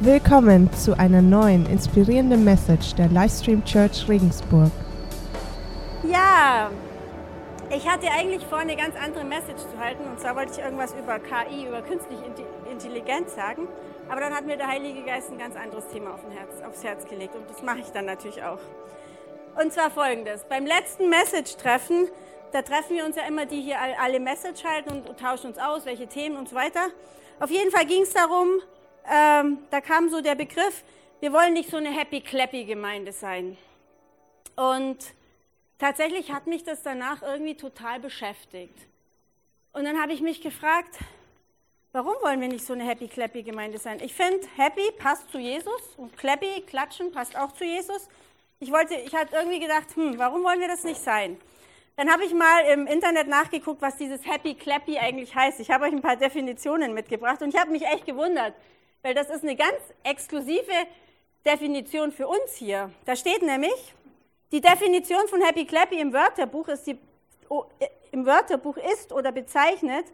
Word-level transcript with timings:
Willkommen 0.00 0.72
zu 0.74 0.96
einer 0.96 1.20
neuen 1.20 1.66
inspirierenden 1.66 2.44
Message 2.44 2.94
der 2.94 3.08
Livestream 3.08 3.64
Church 3.64 4.08
Regensburg. 4.08 4.70
Ja, 6.04 6.70
ich 7.68 7.84
hatte 7.88 8.08
eigentlich 8.08 8.46
vor, 8.46 8.58
eine 8.58 8.76
ganz 8.76 8.94
andere 8.94 9.24
Message 9.24 9.58
zu 9.58 9.76
halten. 9.76 10.04
Und 10.08 10.20
zwar 10.20 10.36
wollte 10.36 10.52
ich 10.52 10.58
irgendwas 10.60 10.94
über 10.94 11.18
KI, 11.18 11.66
über 11.66 11.82
künstliche 11.82 12.22
Intelligenz 12.70 13.34
sagen. 13.34 13.66
Aber 14.08 14.20
dann 14.20 14.32
hat 14.32 14.46
mir 14.46 14.56
der 14.56 14.68
Heilige 14.68 15.02
Geist 15.02 15.32
ein 15.32 15.38
ganz 15.38 15.56
anderes 15.56 15.88
Thema 15.88 16.14
auf 16.14 16.20
Herz, 16.30 16.62
aufs 16.64 16.84
Herz 16.84 17.04
gelegt. 17.04 17.34
Und 17.34 17.50
das 17.50 17.60
mache 17.62 17.80
ich 17.80 17.88
dann 17.88 18.04
natürlich 18.04 18.40
auch. 18.44 18.60
Und 19.60 19.72
zwar 19.72 19.90
folgendes. 19.90 20.44
Beim 20.44 20.64
letzten 20.64 21.10
Message-Treffen, 21.10 22.06
da 22.52 22.62
treffen 22.62 22.94
wir 22.94 23.04
uns 23.04 23.16
ja 23.16 23.24
immer, 23.26 23.46
die 23.46 23.62
hier 23.62 23.78
alle 24.00 24.20
Message 24.20 24.62
halten 24.62 24.90
und 24.90 25.18
tauschen 25.18 25.48
uns 25.48 25.58
aus, 25.58 25.86
welche 25.86 26.06
Themen 26.06 26.36
und 26.36 26.48
so 26.48 26.54
weiter. 26.54 26.86
Auf 27.40 27.50
jeden 27.50 27.72
Fall 27.72 27.84
ging 27.84 28.02
es 28.02 28.12
darum, 28.12 28.60
ähm, 29.10 29.58
da 29.70 29.80
kam 29.80 30.08
so 30.08 30.20
der 30.20 30.34
Begriff, 30.34 30.84
wir 31.20 31.32
wollen 31.32 31.52
nicht 31.54 31.70
so 31.70 31.76
eine 31.78 31.90
Happy-Clappy-Gemeinde 31.90 33.12
sein. 33.12 33.56
Und 34.56 34.98
tatsächlich 35.78 36.32
hat 36.32 36.46
mich 36.46 36.64
das 36.64 36.82
danach 36.82 37.22
irgendwie 37.22 37.56
total 37.56 38.00
beschäftigt. 38.00 38.76
Und 39.72 39.84
dann 39.84 40.00
habe 40.00 40.12
ich 40.12 40.20
mich 40.20 40.40
gefragt, 40.40 40.98
warum 41.92 42.14
wollen 42.22 42.40
wir 42.40 42.48
nicht 42.48 42.64
so 42.64 42.72
eine 42.72 42.84
Happy-Clappy-Gemeinde 42.84 43.78
sein? 43.78 43.98
Ich 44.02 44.14
finde, 44.14 44.46
Happy 44.56 44.92
passt 44.98 45.30
zu 45.30 45.38
Jesus 45.38 45.94
und 45.96 46.16
Clappy, 46.16 46.62
Klatschen, 46.66 47.12
passt 47.12 47.36
auch 47.36 47.52
zu 47.52 47.64
Jesus. 47.64 48.08
Ich 48.60 48.72
wollte, 48.72 48.94
ich 48.94 49.14
hatte 49.14 49.36
irgendwie 49.36 49.60
gedacht, 49.60 49.94
hm, 49.94 50.18
warum 50.18 50.42
wollen 50.44 50.60
wir 50.60 50.68
das 50.68 50.84
nicht 50.84 51.00
sein? 51.00 51.40
Dann 51.96 52.12
habe 52.12 52.24
ich 52.24 52.32
mal 52.32 52.64
im 52.72 52.86
Internet 52.86 53.26
nachgeguckt, 53.26 53.82
was 53.82 53.96
dieses 53.96 54.24
Happy 54.24 54.54
Clappy 54.54 54.98
eigentlich 54.98 55.34
heißt. 55.34 55.58
Ich 55.58 55.70
habe 55.70 55.84
euch 55.84 55.92
ein 55.92 56.02
paar 56.02 56.16
Definitionen 56.16 56.94
mitgebracht 56.94 57.42
und 57.42 57.48
ich 57.52 57.60
habe 57.60 57.72
mich 57.72 57.84
echt 57.84 58.06
gewundert 58.06 58.54
weil 59.02 59.14
das 59.14 59.30
ist 59.30 59.42
eine 59.42 59.56
ganz 59.56 59.78
exklusive 60.02 60.72
Definition 61.44 62.12
für 62.12 62.28
uns 62.28 62.54
hier. 62.54 62.90
Da 63.04 63.16
steht 63.16 63.42
nämlich, 63.42 63.94
die 64.52 64.60
Definition 64.60 65.28
von 65.28 65.40
Happy 65.42 65.64
Clappy 65.64 66.00
im 66.00 66.12
Wörterbuch 66.12 66.68
ist, 66.68 66.86
die, 66.86 66.98
oh, 67.48 67.64
im 68.12 68.26
Wörterbuch 68.26 68.76
ist 68.76 69.12
oder 69.12 69.32
bezeichnet 69.32 70.06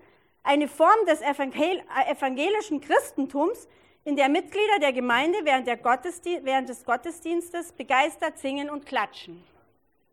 eine 0.43 0.69
Form 0.69 1.07
des 1.07 1.21
evangelischen 1.23 2.81
Christentums, 2.81 3.69
in 4.05 4.17
der 4.17 4.29
Mitglieder 4.29 4.79
der 4.81 4.93
Gemeinde 4.93 5.39
während, 5.45 5.67
der 5.67 5.79
während 5.83 6.69
des 6.69 6.85
Gottesdienstes 6.85 7.73
begeistert 7.73 8.39
singen 8.39 8.69
und 8.69 8.85
klatschen. 8.85 9.43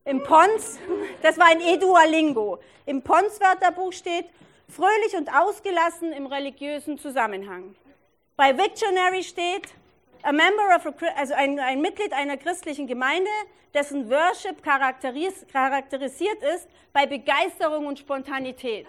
Im 0.05 0.23
Pons, 0.23 0.79
das 1.21 1.37
war 1.37 1.47
ein 1.47 1.61
Edualingo. 1.61 2.59
Im 2.85 3.01
Pons-Wörterbuch 3.01 3.91
steht 3.91 4.25
fröhlich 4.69 5.15
und 5.15 5.29
ausgelassen 5.31 6.13
im 6.13 6.25
religiösen 6.25 6.97
Zusammenhang. 6.97 7.75
Bei 8.41 8.57
Victionary 8.57 9.21
steht, 9.21 9.67
a 10.23 10.31
member 10.31 10.75
of 10.75 10.87
a, 10.87 10.93
also 11.15 11.35
ein, 11.35 11.59
ein 11.59 11.79
Mitglied 11.79 12.11
einer 12.11 12.37
christlichen 12.37 12.87
Gemeinde, 12.87 13.29
dessen 13.71 14.09
Worship 14.09 14.63
charakteris, 14.63 15.45
charakterisiert 15.53 16.41
ist 16.55 16.67
bei 16.91 17.05
Begeisterung 17.05 17.85
und 17.85 17.99
Spontanität. 17.99 18.87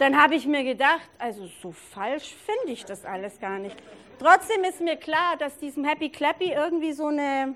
Dann 0.00 0.20
habe 0.20 0.34
ich 0.34 0.44
mir 0.44 0.64
gedacht, 0.64 1.08
also 1.20 1.46
so 1.62 1.70
falsch 1.70 2.34
finde 2.34 2.72
ich 2.72 2.84
das 2.84 3.04
alles 3.04 3.38
gar 3.38 3.60
nicht. 3.60 3.76
Trotzdem 4.18 4.64
ist 4.64 4.80
mir 4.80 4.96
klar, 4.96 5.36
dass 5.36 5.56
diesem 5.58 5.84
Happy 5.84 6.08
Clappy 6.08 6.50
irgendwie 6.50 6.94
so 6.94 7.06
eine, 7.06 7.54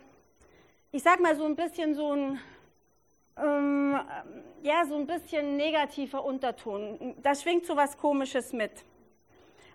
ich 0.92 1.02
sag 1.02 1.18
mal 1.18 1.34
so 1.34 1.46
ein 1.46 1.56
bisschen 1.56 1.96
so 1.96 2.12
ein, 2.12 2.40
ähm, 3.42 4.00
ja, 4.62 4.84
so 4.84 4.94
ein 4.94 5.08
bisschen 5.08 5.56
negativer 5.56 6.24
Unterton. 6.24 7.16
Da 7.24 7.34
schwingt 7.34 7.66
so 7.66 7.74
was 7.74 7.98
Komisches 7.98 8.52
mit. 8.52 8.84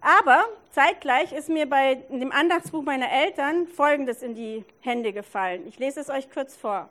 Aber 0.02 0.46
zeitgleich 0.72 1.32
ist 1.32 1.48
mir 1.48 1.70
bei 1.70 1.96
dem 2.10 2.32
Andachtsbuch 2.32 2.82
meiner 2.82 3.12
Eltern 3.12 3.68
Folgendes 3.68 4.24
in 4.24 4.34
die 4.34 4.66
Hände 4.82 5.14
gefallen. 5.14 5.68
Ich 5.68 5.78
lese 5.78 6.00
es 6.00 6.10
euch 6.10 6.30
kurz 6.32 6.56
vor. 6.58 6.90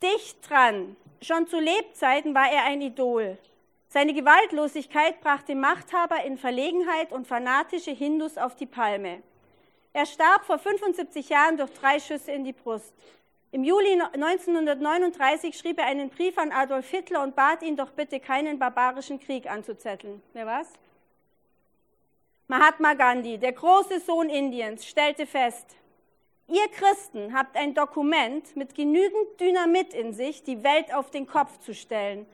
Dicht 0.00 0.48
dran, 0.48 0.96
schon 1.20 1.48
zu 1.48 1.58
Lebzeiten 1.58 2.34
war 2.34 2.50
er 2.50 2.64
ein 2.64 2.80
Idol. 2.80 3.36
Seine 3.88 4.14
Gewaltlosigkeit 4.14 5.20
brachte 5.20 5.56
Machthaber 5.56 6.24
in 6.24 6.38
Verlegenheit 6.38 7.10
und 7.10 7.26
fanatische 7.26 7.90
Hindus 7.90 8.38
auf 8.38 8.54
die 8.54 8.66
Palme. 8.66 9.20
Er 9.92 10.06
starb 10.06 10.44
vor 10.44 10.60
75 10.60 11.28
Jahren 11.28 11.56
durch 11.56 11.72
drei 11.72 11.98
Schüsse 11.98 12.30
in 12.30 12.44
die 12.44 12.52
Brust. 12.52 12.94
Im 13.50 13.64
Juli 13.64 14.00
1939 14.00 15.58
schrieb 15.58 15.80
er 15.80 15.86
einen 15.86 16.08
Brief 16.08 16.38
an 16.38 16.52
Adolf 16.52 16.88
Hitler 16.88 17.24
und 17.24 17.34
bat 17.34 17.62
ihn 17.62 17.76
doch 17.76 17.90
bitte 17.90 18.20
keinen 18.20 18.60
barbarischen 18.60 19.18
Krieg 19.18 19.50
anzuzetteln. 19.50 20.22
Wer 20.34 20.46
was? 20.46 20.68
Mahatma 22.50 22.94
Gandhi, 22.94 23.38
der 23.38 23.52
große 23.52 24.00
Sohn 24.00 24.28
Indiens, 24.28 24.84
stellte 24.84 25.24
fest, 25.24 25.76
ihr 26.48 26.66
Christen 26.70 27.32
habt 27.32 27.56
ein 27.56 27.74
Dokument 27.74 28.56
mit 28.56 28.74
genügend 28.74 29.38
Dynamit 29.38 29.94
in 29.94 30.12
sich, 30.12 30.42
die 30.42 30.64
Welt 30.64 30.92
auf 30.92 31.12
den 31.12 31.28
Kopf 31.28 31.60
zu 31.60 31.72
stellen, 31.74 32.26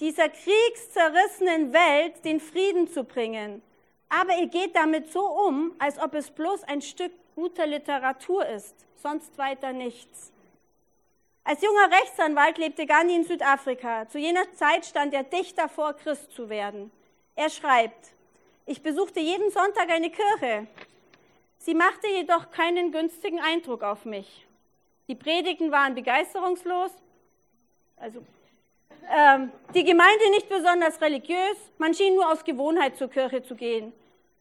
dieser 0.00 0.28
kriegszerrissenen 0.28 1.72
Welt 1.72 2.22
den 2.26 2.40
Frieden 2.40 2.88
zu 2.88 3.04
bringen. 3.04 3.62
Aber 4.10 4.36
ihr 4.36 4.48
geht 4.48 4.76
damit 4.76 5.10
so 5.10 5.26
um, 5.26 5.72
als 5.78 5.98
ob 5.98 6.12
es 6.12 6.30
bloß 6.30 6.64
ein 6.64 6.82
Stück 6.82 7.12
guter 7.34 7.66
Literatur 7.66 8.44
ist, 8.44 8.74
sonst 9.02 9.38
weiter 9.38 9.72
nichts. 9.72 10.30
Als 11.42 11.62
junger 11.62 11.90
Rechtsanwalt 11.90 12.58
lebte 12.58 12.84
Gandhi 12.84 13.16
in 13.16 13.24
Südafrika. 13.24 14.06
Zu 14.10 14.18
jener 14.18 14.52
Zeit 14.52 14.84
stand 14.84 15.14
er 15.14 15.22
dicht 15.22 15.56
davor, 15.56 15.94
Christ 15.94 16.32
zu 16.32 16.50
werden. 16.50 16.90
Er 17.34 17.48
schreibt, 17.48 18.14
ich 18.66 18.82
besuchte 18.82 19.20
jeden 19.20 19.50
Sonntag 19.50 19.90
eine 19.90 20.10
Kirche. 20.10 20.66
Sie 21.58 21.74
machte 21.74 22.08
jedoch 22.08 22.50
keinen 22.50 22.92
günstigen 22.92 23.40
Eindruck 23.40 23.82
auf 23.82 24.04
mich. 24.04 24.46
Die 25.08 25.14
Predigten 25.14 25.70
waren 25.70 25.94
begeisterungslos, 25.94 26.90
also 27.96 28.24
ähm, 29.14 29.52
die 29.74 29.84
Gemeinde 29.84 30.30
nicht 30.30 30.48
besonders 30.48 31.00
religiös, 31.00 31.56
man 31.78 31.92
schien 31.94 32.14
nur 32.14 32.30
aus 32.30 32.44
Gewohnheit 32.44 32.96
zur 32.96 33.08
Kirche 33.08 33.42
zu 33.42 33.54
gehen. 33.54 33.92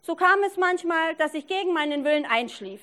So 0.01 0.15
kam 0.15 0.41
es 0.43 0.57
manchmal, 0.57 1.15
dass 1.15 1.33
ich 1.33 1.47
gegen 1.47 1.73
meinen 1.73 2.03
Willen 2.03 2.25
einschlief. 2.25 2.81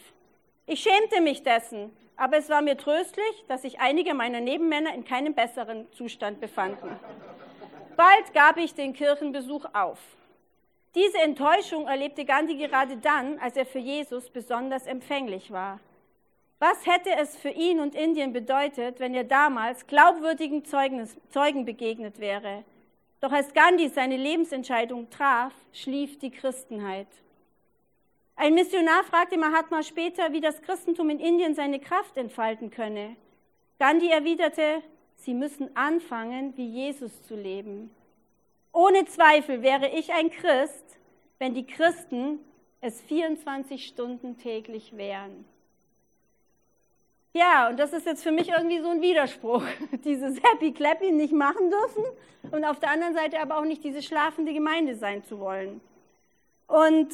Ich 0.67 0.81
schämte 0.81 1.21
mich 1.21 1.43
dessen, 1.43 1.95
aber 2.17 2.37
es 2.37 2.49
war 2.50 2.62
mir 2.62 2.77
tröstlich, 2.77 3.45
dass 3.49 3.62
sich 3.62 3.81
einige 3.81 4.15
meiner 4.15 4.41
Nebenmänner 4.41 4.95
in 4.95 5.05
keinem 5.05 5.34
besseren 5.34 5.91
Zustand 5.93 6.41
befanden. 6.41 6.99
Bald 7.97 8.33
gab 8.34 8.56
ich 8.59 8.75
den 8.75 8.93
Kirchenbesuch 8.93 9.65
auf. 9.73 9.99
Diese 10.95 11.19
Enttäuschung 11.19 11.87
erlebte 11.87 12.25
Gandhi 12.25 12.56
gerade 12.56 12.97
dann, 12.97 13.39
als 13.39 13.56
er 13.56 13.67
für 13.67 13.78
Jesus 13.78 14.28
besonders 14.31 14.87
empfänglich 14.87 15.53
war. 15.53 15.78
Was 16.59 16.84
hätte 16.84 17.11
es 17.17 17.37
für 17.37 17.51
ihn 17.51 17.81
und 17.81 17.95
Indien 17.95 18.33
bedeutet, 18.33 18.99
wenn 19.00 19.15
er 19.15 19.25
damals 19.25 19.87
glaubwürdigen 19.87 20.65
Zeugnis, 20.65 21.17
Zeugen 21.31 21.65
begegnet 21.65 22.19
wäre? 22.19 22.65
Doch 23.21 23.33
als 23.33 23.55
Gandhi 23.55 23.89
seine 23.89 24.17
Lebensentscheidung 24.17 25.09
traf, 25.11 25.53
schlief 25.73 26.19
die 26.19 26.31
Christenheit. 26.31 27.06
Ein 28.34 28.55
Missionar 28.55 29.05
fragte 29.05 29.39
Mahatma 29.39 29.83
später, 29.83 30.33
wie 30.33 30.41
das 30.41 30.61
Christentum 30.62 31.11
in 31.11 31.21
Indien 31.21 31.55
seine 31.55 31.79
Kraft 31.79 32.17
entfalten 32.17 32.71
könne. 32.71 33.15
Gandhi 33.79 34.11
erwiderte, 34.11 34.83
sie 35.17 35.34
müssen 35.34 35.75
anfangen, 35.77 36.56
wie 36.56 36.67
Jesus 36.67 37.23
zu 37.23 37.37
leben. 37.37 37.95
Ohne 38.72 39.04
Zweifel 39.06 39.62
wäre 39.62 39.88
ich 39.88 40.12
ein 40.12 40.31
Christ, 40.31 40.98
wenn 41.38 41.54
die 41.54 41.66
Christen 41.66 42.38
es 42.81 43.00
24 43.03 43.86
Stunden 43.86 44.38
täglich 44.38 44.97
wären. 44.97 45.44
Ja, 47.32 47.69
und 47.69 47.78
das 47.78 47.92
ist 47.92 48.06
jetzt 48.06 48.25
für 48.25 48.32
mich 48.32 48.48
irgendwie 48.48 48.81
so 48.81 48.88
ein 48.88 49.00
Widerspruch. 49.00 49.62
Dieses 50.04 50.42
Happy 50.42 50.72
Clappy 50.72 51.12
nicht 51.12 51.32
machen 51.32 51.70
dürfen 51.70 52.04
und 52.50 52.64
auf 52.64 52.81
der 52.81 52.91
anderen 52.91 53.14
Seite 53.14 53.41
aber 53.41 53.58
auch 53.58 53.64
nicht 53.64 53.84
diese 53.84 54.03
schlafende 54.03 54.53
Gemeinde 54.53 54.97
sein 54.97 55.22
zu 55.22 55.38
wollen. 55.38 55.81
Und 56.66 57.08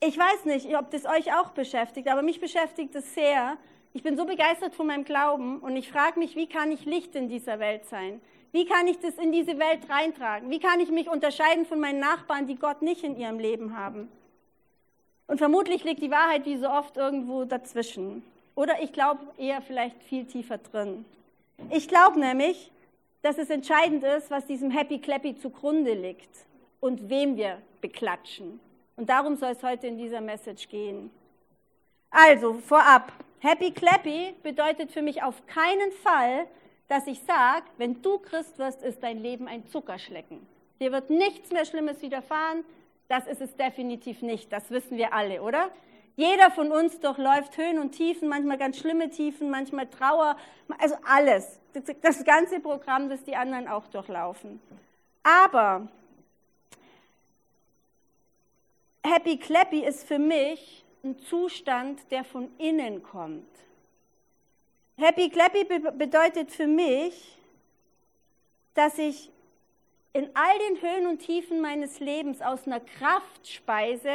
ich 0.00 0.18
weiß 0.18 0.44
nicht, 0.44 0.76
ob 0.76 0.90
das 0.90 1.06
euch 1.06 1.32
auch 1.32 1.50
beschäftigt, 1.50 2.08
aber 2.08 2.20
mich 2.20 2.40
beschäftigt 2.40 2.94
es 2.94 3.14
sehr. 3.14 3.56
Ich 3.94 4.02
bin 4.02 4.16
so 4.16 4.26
begeistert 4.26 4.74
von 4.74 4.86
meinem 4.86 5.04
Glauben 5.04 5.60
und 5.60 5.76
ich 5.76 5.90
frage 5.90 6.18
mich, 6.18 6.36
wie 6.36 6.48
kann 6.48 6.70
ich 6.70 6.84
Licht 6.84 7.14
in 7.14 7.28
dieser 7.28 7.60
Welt 7.60 7.86
sein? 7.86 8.20
Wie 8.54 8.66
kann 8.66 8.86
ich 8.86 9.00
das 9.00 9.16
in 9.16 9.32
diese 9.32 9.58
Welt 9.58 9.90
reintragen? 9.90 10.48
Wie 10.48 10.60
kann 10.60 10.78
ich 10.78 10.88
mich 10.88 11.08
unterscheiden 11.08 11.66
von 11.66 11.80
meinen 11.80 11.98
Nachbarn, 11.98 12.46
die 12.46 12.54
Gott 12.54 12.82
nicht 12.82 13.02
in 13.02 13.16
ihrem 13.16 13.40
Leben 13.40 13.76
haben? 13.76 14.08
Und 15.26 15.38
vermutlich 15.38 15.82
liegt 15.82 16.00
die 16.00 16.10
Wahrheit 16.12 16.46
wie 16.46 16.56
so 16.56 16.70
oft 16.70 16.96
irgendwo 16.96 17.44
dazwischen. 17.46 18.22
Oder 18.54 18.80
ich 18.80 18.92
glaube 18.92 19.26
eher 19.38 19.60
vielleicht 19.60 20.00
viel 20.04 20.24
tiefer 20.26 20.58
drin. 20.58 21.04
Ich 21.70 21.88
glaube 21.88 22.20
nämlich, 22.20 22.70
dass 23.22 23.38
es 23.38 23.50
entscheidend 23.50 24.04
ist, 24.04 24.30
was 24.30 24.46
diesem 24.46 24.70
Happy 24.70 25.00
Clappy 25.00 25.34
zugrunde 25.34 25.94
liegt 25.94 26.46
und 26.78 27.10
wem 27.10 27.36
wir 27.36 27.58
beklatschen. 27.80 28.60
Und 28.94 29.10
darum 29.10 29.34
soll 29.34 29.50
es 29.50 29.64
heute 29.64 29.88
in 29.88 29.98
dieser 29.98 30.20
Message 30.20 30.68
gehen. 30.68 31.10
Also, 32.08 32.54
vorab, 32.54 33.12
Happy 33.40 33.72
Clappy 33.72 34.36
bedeutet 34.44 34.92
für 34.92 35.02
mich 35.02 35.24
auf 35.24 35.44
keinen 35.48 35.90
Fall, 36.04 36.46
dass 36.88 37.06
ich 37.06 37.20
sage, 37.22 37.64
wenn 37.78 38.02
du 38.02 38.18
Christ 38.18 38.58
wirst, 38.58 38.82
ist 38.82 39.02
dein 39.02 39.18
Leben 39.18 39.48
ein 39.48 39.66
Zuckerschlecken. 39.66 40.46
Dir 40.80 40.92
wird 40.92 41.10
nichts 41.10 41.50
mehr 41.50 41.64
Schlimmes 41.64 42.02
widerfahren, 42.02 42.64
Das 43.08 43.26
ist 43.26 43.40
es 43.40 43.54
definitiv 43.56 44.22
nicht, 44.22 44.52
das 44.52 44.70
wissen 44.70 44.96
wir 44.96 45.12
alle, 45.12 45.42
oder? 45.42 45.70
Jeder 46.16 46.50
von 46.50 46.70
uns 46.70 47.00
durchläuft 47.00 47.56
Höhen 47.56 47.78
und 47.78 47.92
Tiefen, 47.92 48.28
manchmal 48.28 48.56
ganz 48.56 48.78
schlimme 48.78 49.10
Tiefen, 49.10 49.50
manchmal 49.50 49.88
Trauer, 49.88 50.36
also 50.78 50.96
alles. 51.04 51.60
Das 52.02 52.24
ganze 52.24 52.60
Programm, 52.60 53.08
das 53.08 53.24
die 53.24 53.34
anderen 53.34 53.66
auch 53.66 53.86
durchlaufen. 53.88 54.60
Aber 55.22 55.88
Happy 59.02 59.36
Clappy 59.38 59.84
ist 59.84 60.06
für 60.06 60.18
mich 60.18 60.84
ein 61.02 61.18
Zustand, 61.18 62.00
der 62.10 62.24
von 62.24 62.48
innen 62.58 63.02
kommt. 63.02 63.48
Happy 64.96 65.28
Clappy 65.28 65.64
bedeutet 65.64 66.52
für 66.52 66.68
mich, 66.68 67.36
dass 68.74 68.96
ich 68.98 69.30
in 70.12 70.30
all 70.34 70.58
den 70.68 70.80
Höhen 70.80 71.06
und 71.08 71.18
Tiefen 71.18 71.60
meines 71.60 71.98
Lebens 71.98 72.40
aus 72.40 72.66
einer 72.66 72.78
Kraft 72.78 73.48
speise, 73.48 74.14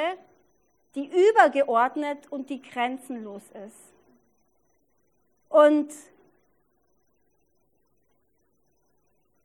die 0.95 1.05
übergeordnet 1.05 2.31
und 2.31 2.49
die 2.49 2.61
grenzenlos 2.61 3.43
ist. 3.67 3.93
Und 5.49 5.91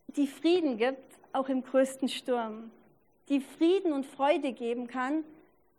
die 0.08 0.28
Frieden 0.28 0.78
gibt, 0.78 1.19
auch 1.32 1.48
im 1.48 1.64
größten 1.64 2.08
Sturm. 2.08 2.70
Die 3.28 3.40
Frieden 3.40 3.92
und 3.92 4.06
Freude 4.06 4.52
geben 4.52 4.86
kann, 4.86 5.25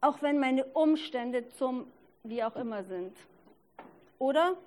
auch 0.02 0.22
wenn 0.22 0.40
meine 0.40 0.66
Umstände 0.66 1.48
zum 1.50 1.88
wie 2.24 2.44
auch 2.44 2.56
immer 2.58 2.84
sind. 2.84 3.16
Oder? 4.20 4.58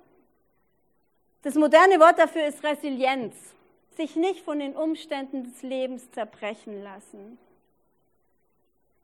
Das 1.41 1.55
moderne 1.55 1.99
Wort 1.99 2.19
dafür 2.19 2.45
ist 2.47 2.63
Resilienz. 2.63 3.35
Sich 3.95 4.15
nicht 4.15 4.43
von 4.43 4.59
den 4.59 4.75
Umständen 4.75 5.43
des 5.43 5.61
Lebens 5.61 6.09
zerbrechen 6.11 6.83
lassen. 6.83 7.37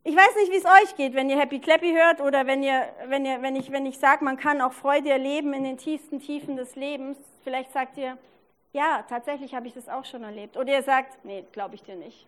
Ich 0.04 0.16
weiß 0.16 0.36
nicht, 0.36 0.52
wie 0.52 0.58
es 0.58 0.66
euch 0.66 0.96
geht, 0.96 1.16
wenn 1.16 1.30
ihr 1.30 1.40
Happy 1.40 1.60
Clappy 1.60 1.94
hört 1.94 2.22
oder 2.22 2.46
wenn, 2.46 2.62
ihr, 2.62 2.88
wenn, 3.08 3.26
ihr, 3.26 3.42
wenn 3.42 3.56
ich, 3.56 3.72
wenn 3.72 3.86
ich 3.88 3.98
sage, 3.98 4.24
man 4.24 4.38
kann 4.38 4.62
auch 4.62 4.74
Freude 4.74 5.10
erleben 5.10 5.54
in 5.54 5.64
den 5.64 5.78
tiefsten 5.78 6.20
Tiefen 6.20 6.58
des 6.58 6.76
Lebens. 6.76 7.18
Vielleicht 7.44 7.74
sagt 7.74 7.98
ihr, 7.98 8.18
ja, 8.72 9.04
tatsächlich 9.10 9.56
habe 9.56 9.68
ich 9.68 9.74
das 9.74 9.90
auch 9.90 10.06
schon 10.06 10.24
erlebt. 10.24 10.58
Oder 10.58 10.74
ihr 10.74 10.84
sagt, 10.84 11.26
nee, 11.26 11.44
glaube 11.54 11.76
ich 11.76 11.84
dir 11.84 11.96
nicht. 11.96 12.28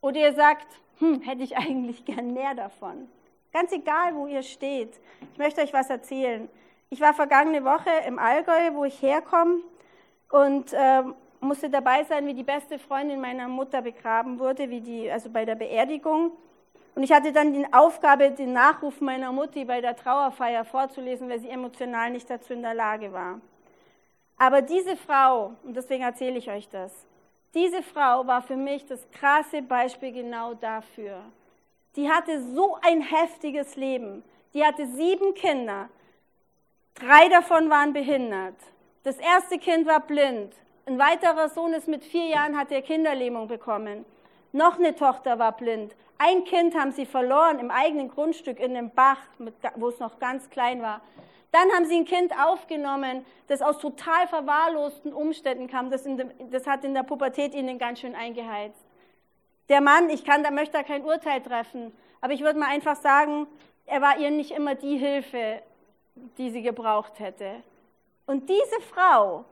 Oder 0.00 0.20
ihr 0.20 0.34
sagt, 0.34 0.66
hm, 0.98 1.22
hätte 1.22 1.42
ich 1.42 1.56
eigentlich 1.56 2.04
gern 2.04 2.34
mehr 2.34 2.54
davon. 2.54 3.08
Ganz 3.52 3.72
egal, 3.72 4.14
wo 4.14 4.26
ihr 4.26 4.42
steht. 4.42 5.00
Ich 5.32 5.38
möchte 5.38 5.60
euch 5.60 5.72
was 5.72 5.90
erzählen. 5.90 6.48
Ich 6.92 7.00
war 7.00 7.14
vergangene 7.14 7.64
Woche 7.64 7.88
im 8.06 8.18
Allgäu, 8.18 8.74
wo 8.74 8.84
ich 8.84 9.00
herkomme, 9.00 9.62
und 10.30 10.74
äh, 10.74 11.02
musste 11.40 11.70
dabei 11.70 12.04
sein, 12.04 12.26
wie 12.26 12.34
die 12.34 12.42
beste 12.42 12.78
Freundin 12.78 13.18
meiner 13.18 13.48
Mutter 13.48 13.80
begraben 13.80 14.38
wurde, 14.38 14.68
wie 14.68 14.82
die, 14.82 15.10
also 15.10 15.30
bei 15.30 15.46
der 15.46 15.54
Beerdigung. 15.54 16.32
Und 16.94 17.02
ich 17.02 17.10
hatte 17.10 17.32
dann 17.32 17.54
die 17.54 17.64
Aufgabe, 17.72 18.30
den 18.32 18.52
Nachruf 18.52 19.00
meiner 19.00 19.32
Mutti 19.32 19.64
bei 19.64 19.80
der 19.80 19.96
Trauerfeier 19.96 20.66
vorzulesen, 20.66 21.30
weil 21.30 21.40
sie 21.40 21.48
emotional 21.48 22.10
nicht 22.10 22.28
dazu 22.28 22.52
in 22.52 22.60
der 22.60 22.74
Lage 22.74 23.10
war. 23.10 23.40
Aber 24.36 24.60
diese 24.60 24.94
Frau, 24.94 25.54
und 25.64 25.74
deswegen 25.74 26.02
erzähle 26.02 26.36
ich 26.36 26.50
euch 26.50 26.68
das, 26.68 26.92
diese 27.54 27.82
Frau 27.82 28.26
war 28.26 28.42
für 28.42 28.56
mich 28.56 28.84
das 28.84 29.10
krasse 29.12 29.62
Beispiel 29.62 30.12
genau 30.12 30.52
dafür. 30.52 31.22
Die 31.96 32.10
hatte 32.10 32.42
so 32.42 32.76
ein 32.86 33.00
heftiges 33.00 33.76
Leben. 33.76 34.22
Die 34.52 34.62
hatte 34.62 34.86
sieben 34.88 35.32
Kinder. 35.32 35.88
Drei 36.94 37.28
davon 37.28 37.70
waren 37.70 37.92
behindert. 37.92 38.56
Das 39.02 39.16
erste 39.18 39.58
Kind 39.58 39.86
war 39.86 40.00
blind. 40.00 40.54
Ein 40.86 40.98
weiterer 40.98 41.48
Sohn 41.48 41.72
ist 41.72 41.88
mit 41.88 42.04
vier 42.04 42.26
Jahren, 42.26 42.56
hat 42.56 42.70
er 42.70 42.82
Kinderlähmung 42.82 43.48
bekommen. 43.48 44.04
Noch 44.52 44.78
eine 44.78 44.94
Tochter 44.94 45.38
war 45.38 45.52
blind. 45.52 45.94
Ein 46.18 46.44
Kind 46.44 46.76
haben 46.76 46.92
sie 46.92 47.06
verloren 47.06 47.58
im 47.58 47.70
eigenen 47.70 48.08
Grundstück 48.08 48.60
in 48.60 48.74
dem 48.74 48.90
Bach, 48.90 49.18
wo 49.76 49.88
es 49.88 49.98
noch 49.98 50.18
ganz 50.18 50.50
klein 50.50 50.82
war. 50.82 51.00
Dann 51.50 51.70
haben 51.72 51.84
sie 51.84 51.96
ein 51.96 52.04
Kind 52.04 52.32
aufgenommen, 52.38 53.26
das 53.48 53.62
aus 53.62 53.78
total 53.78 54.28
verwahrlosten 54.28 55.12
Umständen 55.12 55.68
kam. 55.68 55.90
Das, 55.90 56.04
dem, 56.04 56.30
das 56.50 56.66
hat 56.66 56.84
in 56.84 56.94
der 56.94 57.02
Pubertät 57.02 57.54
ihnen 57.54 57.78
ganz 57.78 58.00
schön 58.00 58.14
eingeheizt. 58.14 58.84
Der 59.68 59.80
Mann, 59.80 60.10
ich 60.10 60.24
kann, 60.24 60.42
da 60.42 60.50
möchte 60.50 60.72
da 60.72 60.82
kein 60.82 61.04
Urteil 61.04 61.40
treffen, 61.40 61.92
aber 62.20 62.32
ich 62.32 62.42
würde 62.42 62.58
mal 62.58 62.68
einfach 62.68 62.96
sagen, 62.96 63.46
er 63.86 64.00
war 64.00 64.18
ihr 64.18 64.30
nicht 64.30 64.52
immer 64.52 64.74
die 64.74 64.96
Hilfe, 64.96 65.62
die 66.14 66.50
sie 66.50 66.62
gebraucht 66.62 67.18
hätte. 67.18 67.62
Und 68.26 68.48
diese 68.48 68.80
Frau, 68.92 69.44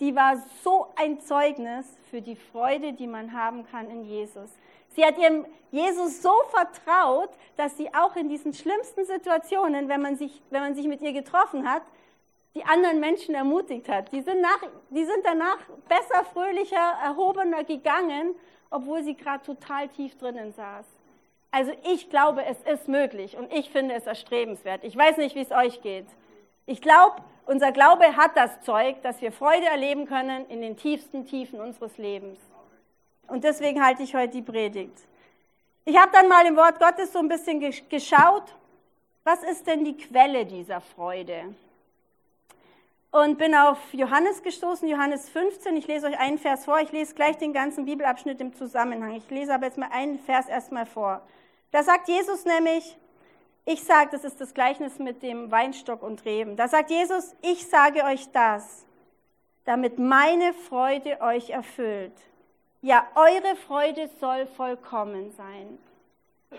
die 0.00 0.14
war 0.14 0.36
so 0.62 0.88
ein 0.96 1.20
Zeugnis 1.20 1.86
für 2.10 2.20
die 2.20 2.36
Freude, 2.36 2.92
die 2.92 3.06
man 3.06 3.32
haben 3.32 3.66
kann 3.66 3.90
in 3.90 4.04
Jesus. 4.04 4.50
Sie 4.88 5.04
hat 5.04 5.18
ihrem 5.18 5.46
Jesus 5.70 6.20
so 6.22 6.32
vertraut, 6.48 7.30
dass 7.56 7.76
sie 7.76 7.92
auch 7.94 8.16
in 8.16 8.28
diesen 8.28 8.52
schlimmsten 8.54 9.04
Situationen, 9.04 9.88
wenn 9.88 10.02
man 10.02 10.16
sich, 10.16 10.42
wenn 10.50 10.62
man 10.62 10.74
sich 10.74 10.86
mit 10.86 11.00
ihr 11.00 11.12
getroffen 11.12 11.68
hat, 11.70 11.82
die 12.54 12.64
anderen 12.64 12.98
Menschen 12.98 13.34
ermutigt 13.34 13.88
hat. 13.88 14.10
Die 14.10 14.22
sind, 14.22 14.40
nach, 14.40 14.60
die 14.90 15.04
sind 15.04 15.24
danach 15.24 15.58
besser, 15.88 16.24
fröhlicher, 16.32 16.94
erhobener 17.02 17.62
gegangen, 17.62 18.34
obwohl 18.70 19.04
sie 19.04 19.14
gerade 19.14 19.44
total 19.44 19.88
tief 19.88 20.16
drinnen 20.18 20.52
saß. 20.52 20.86
Also 21.50 21.72
ich 21.92 22.10
glaube, 22.10 22.44
es 22.44 22.58
ist 22.62 22.88
möglich 22.88 23.36
und 23.36 23.52
ich 23.52 23.70
finde 23.70 23.94
es 23.94 24.06
erstrebenswert. 24.06 24.84
Ich 24.84 24.96
weiß 24.96 25.16
nicht, 25.16 25.34
wie 25.34 25.40
es 25.40 25.50
euch 25.50 25.82
geht. 25.82 26.06
Ich 26.66 26.80
glaube, 26.80 27.16
unser 27.46 27.72
Glaube 27.72 28.16
hat 28.16 28.36
das 28.36 28.60
Zeug, 28.62 29.02
dass 29.02 29.20
wir 29.20 29.32
Freude 29.32 29.66
erleben 29.66 30.06
können 30.06 30.46
in 30.48 30.60
den 30.60 30.76
tiefsten 30.76 31.26
Tiefen 31.26 31.60
unseres 31.60 31.98
Lebens. 31.98 32.38
Und 33.26 33.42
deswegen 33.42 33.84
halte 33.84 34.02
ich 34.04 34.14
heute 34.14 34.34
die 34.34 34.42
Predigt. 34.42 34.96
Ich 35.84 35.96
habe 35.96 36.12
dann 36.12 36.28
mal 36.28 36.46
im 36.46 36.56
Wort 36.56 36.78
Gottes 36.78 37.12
so 37.12 37.18
ein 37.18 37.28
bisschen 37.28 37.58
geschaut, 37.88 38.54
was 39.24 39.42
ist 39.42 39.66
denn 39.66 39.84
die 39.84 39.96
Quelle 39.96 40.46
dieser 40.46 40.80
Freude? 40.80 41.54
Und 43.10 43.38
bin 43.38 43.54
auf 43.56 43.78
Johannes 43.92 44.42
gestoßen, 44.42 44.88
Johannes 44.88 45.28
15. 45.28 45.76
Ich 45.76 45.88
lese 45.88 46.06
euch 46.06 46.18
einen 46.18 46.38
Vers 46.38 46.64
vor. 46.64 46.78
Ich 46.78 46.92
lese 46.92 47.14
gleich 47.14 47.36
den 47.38 47.52
ganzen 47.52 47.84
Bibelabschnitt 47.84 48.40
im 48.40 48.54
Zusammenhang. 48.54 49.16
Ich 49.16 49.28
lese 49.30 49.52
aber 49.52 49.66
jetzt 49.66 49.78
mal 49.78 49.90
einen 49.90 50.20
Vers 50.20 50.48
erstmal 50.48 50.86
vor. 50.86 51.22
Da 51.70 51.82
sagt 51.82 52.08
Jesus 52.08 52.44
nämlich, 52.44 52.96
ich 53.64 53.84
sage, 53.84 54.10
das 54.12 54.24
ist 54.24 54.40
das 54.40 54.54
Gleichnis 54.54 54.98
mit 54.98 55.22
dem 55.22 55.50
Weinstock 55.50 56.02
und 56.02 56.24
Reben. 56.24 56.56
Da 56.56 56.68
sagt 56.68 56.90
Jesus, 56.90 57.36
ich 57.42 57.68
sage 57.68 58.04
euch 58.04 58.30
das, 58.32 58.84
damit 59.64 59.98
meine 59.98 60.54
Freude 60.54 61.20
euch 61.20 61.50
erfüllt. 61.50 62.12
Ja, 62.82 63.06
eure 63.14 63.56
Freude 63.56 64.08
soll 64.18 64.46
vollkommen 64.46 65.30
sein. 65.32 65.78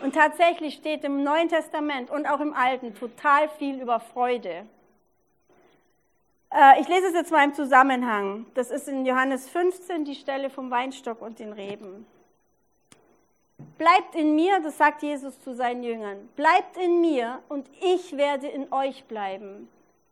Und 0.04 0.16
tatsächlich 0.16 0.76
steht 0.76 1.04
im 1.04 1.24
Neuen 1.24 1.50
Testament 1.50 2.10
und 2.10 2.26
auch 2.26 2.40
im 2.40 2.54
Alten 2.54 2.96
total 2.96 3.50
viel 3.50 3.82
über 3.82 4.00
Freude. 4.00 4.66
Äh, 6.54 6.80
ich 6.80 6.88
lese 6.88 7.08
es 7.08 7.14
jetzt 7.14 7.32
mal 7.32 7.44
im 7.44 7.54
Zusammenhang. 7.54 8.46
Das 8.54 8.72
ist 8.72 8.88
in 8.88 9.06
Johannes 9.06 9.50
15 9.50 10.06
die 10.06 10.16
Stelle 10.16 10.50
vom 10.50 10.72
Weinstock 10.72 11.22
und 11.22 11.40
den 11.40 11.52
Reben. 11.52 12.06
Bleibt 13.82 14.14
in 14.14 14.36
mir, 14.36 14.60
das 14.60 14.78
sagt 14.78 15.02
Jesus 15.02 15.42
zu 15.42 15.56
seinen 15.56 15.82
Jüngern, 15.82 16.30
bleibt 16.36 16.78
in 16.78 17.02
mir 17.02 17.42
und 17.50 17.68
ich 17.82 18.16
werde 18.16 18.48
in 18.48 18.72
euch 18.72 19.06
bleiben. 19.06 19.68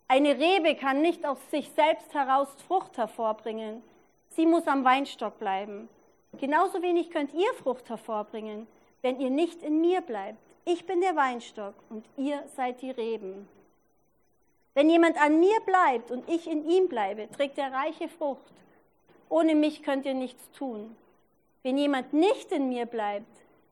Eine 0.08 0.40
Rebe 0.40 0.74
kann 0.74 1.04
nicht 1.04 1.24
aus 1.24 1.38
sich 1.52 1.70
selbst 1.74 2.12
heraus 2.16 2.48
Frucht 2.68 2.98
hervorbringen. 2.98 3.84
Sie 4.30 4.48
muss 4.48 4.66
am 4.66 4.84
Weinstock 4.86 5.38
bleiben. 5.38 5.88
Genauso 6.40 6.82
wenig 6.82 7.12
könnt 7.12 7.32
ihr 7.36 7.54
Frucht 7.62 7.88
hervorbringen, 7.92 8.66
wenn 9.04 9.20
ihr 9.20 9.30
nicht 9.30 9.62
in 9.62 9.82
mir 9.82 10.02
bleibt. 10.02 10.40
Ich 10.66 10.88
bin 10.88 11.02
der 11.02 11.16
Weinstock 11.16 11.76
und 11.92 12.04
ihr 12.18 12.42
seid 12.56 12.82
die 12.82 12.90
Reben. 12.90 13.48
Wenn 14.74 14.90
jemand 14.90 15.22
an 15.22 15.40
mir 15.40 15.60
bleibt 15.68 16.10
und 16.10 16.28
ich 16.28 16.50
in 16.50 16.68
ihm 16.68 16.88
bleibe, 16.88 17.30
trägt 17.30 17.60
er 17.60 17.72
reiche 17.72 18.10
Frucht. 18.10 18.52
Ohne 19.30 19.54
mich 19.54 19.84
könnt 19.84 20.08
ihr 20.08 20.16
nichts 20.16 20.50
tun. 20.58 20.96
Wenn 21.62 21.78
jemand 21.78 22.14
nicht 22.14 22.52
in 22.52 22.70
mir 22.70 22.88
bleibt, 22.88 23.28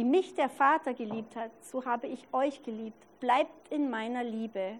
Wie 0.00 0.04
mich 0.04 0.34
der 0.34 0.48
Vater 0.48 0.94
geliebt 0.94 1.36
hat, 1.36 1.50
so 1.60 1.84
habe 1.84 2.06
ich 2.06 2.26
euch 2.32 2.62
geliebt. 2.62 2.96
Bleibt 3.20 3.68
in 3.68 3.90
meiner 3.90 4.24
Liebe. 4.24 4.78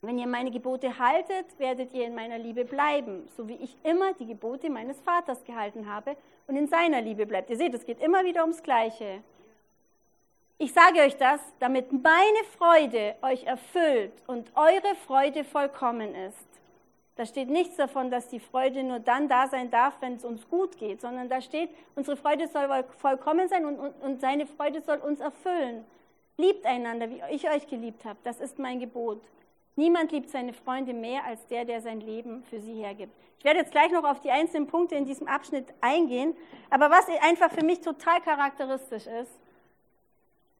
Wenn 0.00 0.16
ihr 0.16 0.28
meine 0.28 0.52
Gebote 0.52 0.96
haltet, 0.96 1.46
werdet 1.58 1.92
ihr 1.92 2.06
in 2.06 2.14
meiner 2.14 2.38
Liebe 2.38 2.64
bleiben, 2.64 3.26
so 3.36 3.48
wie 3.48 3.56
ich 3.56 3.76
immer 3.82 4.14
die 4.14 4.26
Gebote 4.26 4.70
meines 4.70 5.00
Vaters 5.00 5.42
gehalten 5.42 5.92
habe 5.92 6.16
und 6.46 6.54
in 6.54 6.68
seiner 6.68 7.00
Liebe 7.00 7.26
bleibt. 7.26 7.50
Ihr 7.50 7.56
seht, 7.56 7.74
es 7.74 7.84
geht 7.84 7.98
immer 7.98 8.24
wieder 8.24 8.42
ums 8.42 8.62
Gleiche. 8.62 9.24
Ich 10.58 10.72
sage 10.72 11.00
euch 11.00 11.16
das, 11.16 11.40
damit 11.58 11.90
meine 11.90 12.44
Freude 12.56 13.16
euch 13.22 13.42
erfüllt 13.42 14.12
und 14.28 14.52
eure 14.54 14.94
Freude 15.04 15.42
vollkommen 15.42 16.14
ist. 16.14 16.55
Da 17.16 17.24
steht 17.24 17.48
nichts 17.48 17.76
davon, 17.76 18.10
dass 18.10 18.28
die 18.28 18.40
Freude 18.40 18.82
nur 18.82 19.00
dann 19.00 19.26
da 19.28 19.48
sein 19.48 19.70
darf, 19.70 19.94
wenn 20.00 20.16
es 20.16 20.24
uns 20.24 20.48
gut 20.48 20.76
geht, 20.76 21.00
sondern 21.00 21.30
da 21.30 21.40
steht, 21.40 21.70
unsere 21.94 22.16
Freude 22.16 22.46
soll 22.46 22.68
vollkommen 22.98 23.48
sein 23.48 23.64
und, 23.64 23.78
und, 23.78 23.94
und 24.02 24.20
seine 24.20 24.46
Freude 24.46 24.82
soll 24.82 24.98
uns 24.98 25.20
erfüllen. 25.20 25.84
Liebt 26.36 26.66
einander, 26.66 27.08
wie 27.08 27.22
ich 27.30 27.48
euch 27.48 27.66
geliebt 27.66 28.04
habe. 28.04 28.18
Das 28.22 28.38
ist 28.40 28.58
mein 28.58 28.80
Gebot. 28.80 29.22
Niemand 29.76 30.12
liebt 30.12 30.28
seine 30.28 30.52
Freunde 30.52 30.92
mehr 30.92 31.24
als 31.24 31.46
der, 31.46 31.64
der 31.64 31.80
sein 31.80 32.00
Leben 32.00 32.44
für 32.44 32.60
sie 32.60 32.74
hergibt. 32.74 33.12
Ich 33.38 33.44
werde 33.44 33.60
jetzt 33.60 33.72
gleich 33.72 33.90
noch 33.92 34.04
auf 34.04 34.20
die 34.20 34.30
einzelnen 34.30 34.66
Punkte 34.66 34.94
in 34.94 35.06
diesem 35.06 35.26
Abschnitt 35.26 35.66
eingehen, 35.80 36.36
aber 36.68 36.90
was 36.90 37.06
einfach 37.22 37.50
für 37.50 37.64
mich 37.64 37.80
total 37.80 38.20
charakteristisch 38.20 39.06
ist, 39.06 39.32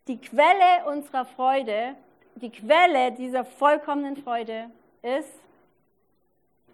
die 0.08 0.20
Quelle 0.20 0.86
unserer 0.86 1.24
Freude, 1.24 1.96
die 2.36 2.50
Quelle 2.50 3.12
dieser 3.12 3.44
vollkommenen 3.44 4.16
Freude 4.16 4.70
ist, 5.02 5.32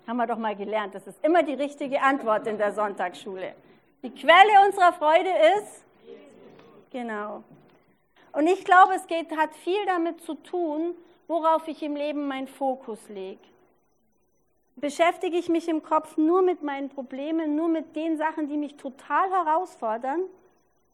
haben 0.06 0.16
wir 0.16 0.26
doch 0.26 0.38
mal 0.38 0.56
gelernt, 0.56 0.94
das 0.94 1.06
ist 1.06 1.24
immer 1.24 1.42
die 1.42 1.54
richtige 1.54 2.00
Antwort 2.02 2.46
in 2.46 2.58
der 2.58 2.72
Sonntagsschule. 2.72 3.54
Die 4.02 4.10
Quelle 4.10 4.66
unserer 4.66 4.92
Freude 4.92 5.30
ist, 5.58 5.84
genau. 6.90 7.44
Und 8.32 8.46
ich 8.46 8.64
glaube, 8.64 8.94
es 8.94 9.06
geht, 9.06 9.36
hat 9.36 9.54
viel 9.54 9.84
damit 9.86 10.20
zu 10.22 10.34
tun, 10.34 10.94
worauf 11.28 11.68
ich 11.68 11.82
im 11.82 11.96
Leben 11.96 12.26
meinen 12.26 12.48
Fokus 12.48 13.08
lege. 13.08 13.40
Beschäftige 14.76 15.36
ich 15.36 15.48
mich 15.48 15.68
im 15.68 15.82
Kopf 15.82 16.16
nur 16.16 16.42
mit 16.42 16.62
meinen 16.62 16.88
Problemen, 16.88 17.54
nur 17.56 17.68
mit 17.68 17.94
den 17.94 18.16
Sachen, 18.16 18.48
die 18.48 18.56
mich 18.56 18.76
total 18.76 19.30
herausfordern? 19.30 20.22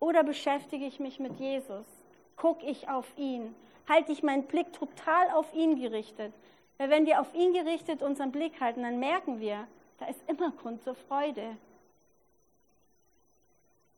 Oder 0.01 0.25
beschäftige 0.25 0.85
ich 0.85 1.01
mich 1.01 1.19
mit 1.21 1.39
Jesus? 1.39 1.87
Gucke 2.37 2.67
ich 2.67 2.89
auf 2.89 3.07
ihn? 3.17 3.55
Halte 3.89 4.13
ich 4.13 4.23
meinen 4.23 4.45
Blick 4.45 4.73
total 4.73 5.31
auf 5.31 5.53
ihn 5.55 5.81
gerichtet? 5.81 6.33
Weil 6.79 6.91
wenn 6.91 7.07
wir 7.07 7.21
auf 7.21 7.35
ihn 7.35 7.53
gerichtet 7.53 8.03
unseren 8.03 8.33
Blick 8.33 8.61
halten, 8.61 8.83
dann 8.83 8.99
merken 8.99 9.41
wir, 9.41 9.67
da 9.99 10.07
ist 10.07 10.21
immer 10.29 10.53
Grund 10.53 10.83
zur 10.85 10.95
Freude. 10.95 11.57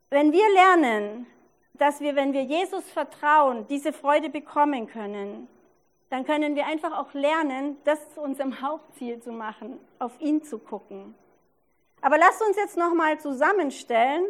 Wenn 0.08 0.32
wir 0.32 0.48
lernen, 0.54 1.26
dass 1.74 2.00
wir, 2.00 2.16
wenn 2.16 2.32
wir 2.32 2.42
Jesus 2.42 2.84
vertrauen, 2.90 3.66
diese 3.68 3.92
Freude 3.92 4.28
bekommen 4.28 4.86
können, 4.86 5.46
dann 6.08 6.24
können 6.24 6.56
wir 6.56 6.66
einfach 6.66 6.98
auch 6.98 7.14
lernen, 7.14 7.76
das 7.84 8.14
zu 8.14 8.20
unserem 8.20 8.60
Hauptziel 8.60 9.20
zu 9.20 9.30
machen, 9.30 9.78
auf 9.98 10.20
ihn 10.20 10.42
zu 10.42 10.58
gucken. 10.58 11.14
Aber 12.00 12.18
lasst 12.18 12.42
uns 12.42 12.56
jetzt 12.56 12.76
nochmal 12.76 13.20
zusammenstellen, 13.20 14.24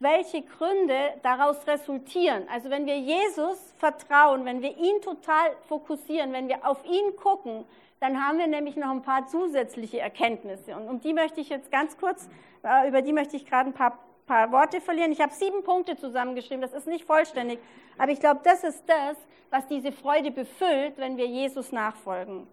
welche 0.00 0.42
Gründe 0.42 1.12
daraus 1.22 1.66
resultieren. 1.66 2.44
Also 2.50 2.70
wenn 2.70 2.86
wir 2.86 2.98
Jesus 2.98 3.58
vertrauen, 3.78 4.44
wenn 4.46 4.62
wir 4.62 4.76
ihn 4.76 5.00
total 5.02 5.54
fokussieren, 5.68 6.32
wenn 6.32 6.48
wir 6.48 6.66
auf 6.66 6.82
ihn 6.84 7.14
gucken, 7.16 7.64
dann 8.00 8.26
haben 8.26 8.38
wir 8.38 8.46
nämlich 8.46 8.76
noch 8.76 8.90
ein 8.90 9.02
paar 9.02 9.26
zusätzliche 9.26 10.00
Erkenntnisse. 10.00 10.74
Und 10.74 10.88
um 10.88 11.00
die 11.00 11.12
möchte 11.12 11.42
ich 11.42 11.50
jetzt 11.50 11.70
ganz 11.70 11.98
kurz, 11.98 12.28
äh, 12.64 12.88
über 12.88 13.02
die 13.02 13.12
möchte 13.12 13.36
ich 13.36 13.44
gerade 13.44 13.68
ein 13.68 13.74
paar, 13.74 13.98
paar 14.26 14.50
Worte 14.52 14.80
verlieren. 14.80 15.12
Ich 15.12 15.20
habe 15.20 15.34
sieben 15.34 15.62
Punkte 15.62 15.98
zusammengeschrieben, 15.98 16.62
das 16.62 16.72
ist 16.72 16.86
nicht 16.86 17.04
vollständig, 17.04 17.58
aber 17.98 18.10
ich 18.10 18.20
glaube, 18.20 18.40
das 18.42 18.64
ist 18.64 18.82
das, 18.86 19.18
was 19.50 19.66
diese 19.66 19.92
Freude 19.92 20.30
befüllt, 20.30 20.96
wenn 20.96 21.18
wir 21.18 21.26
Jesus 21.26 21.72
nachfolgen. 21.72 22.46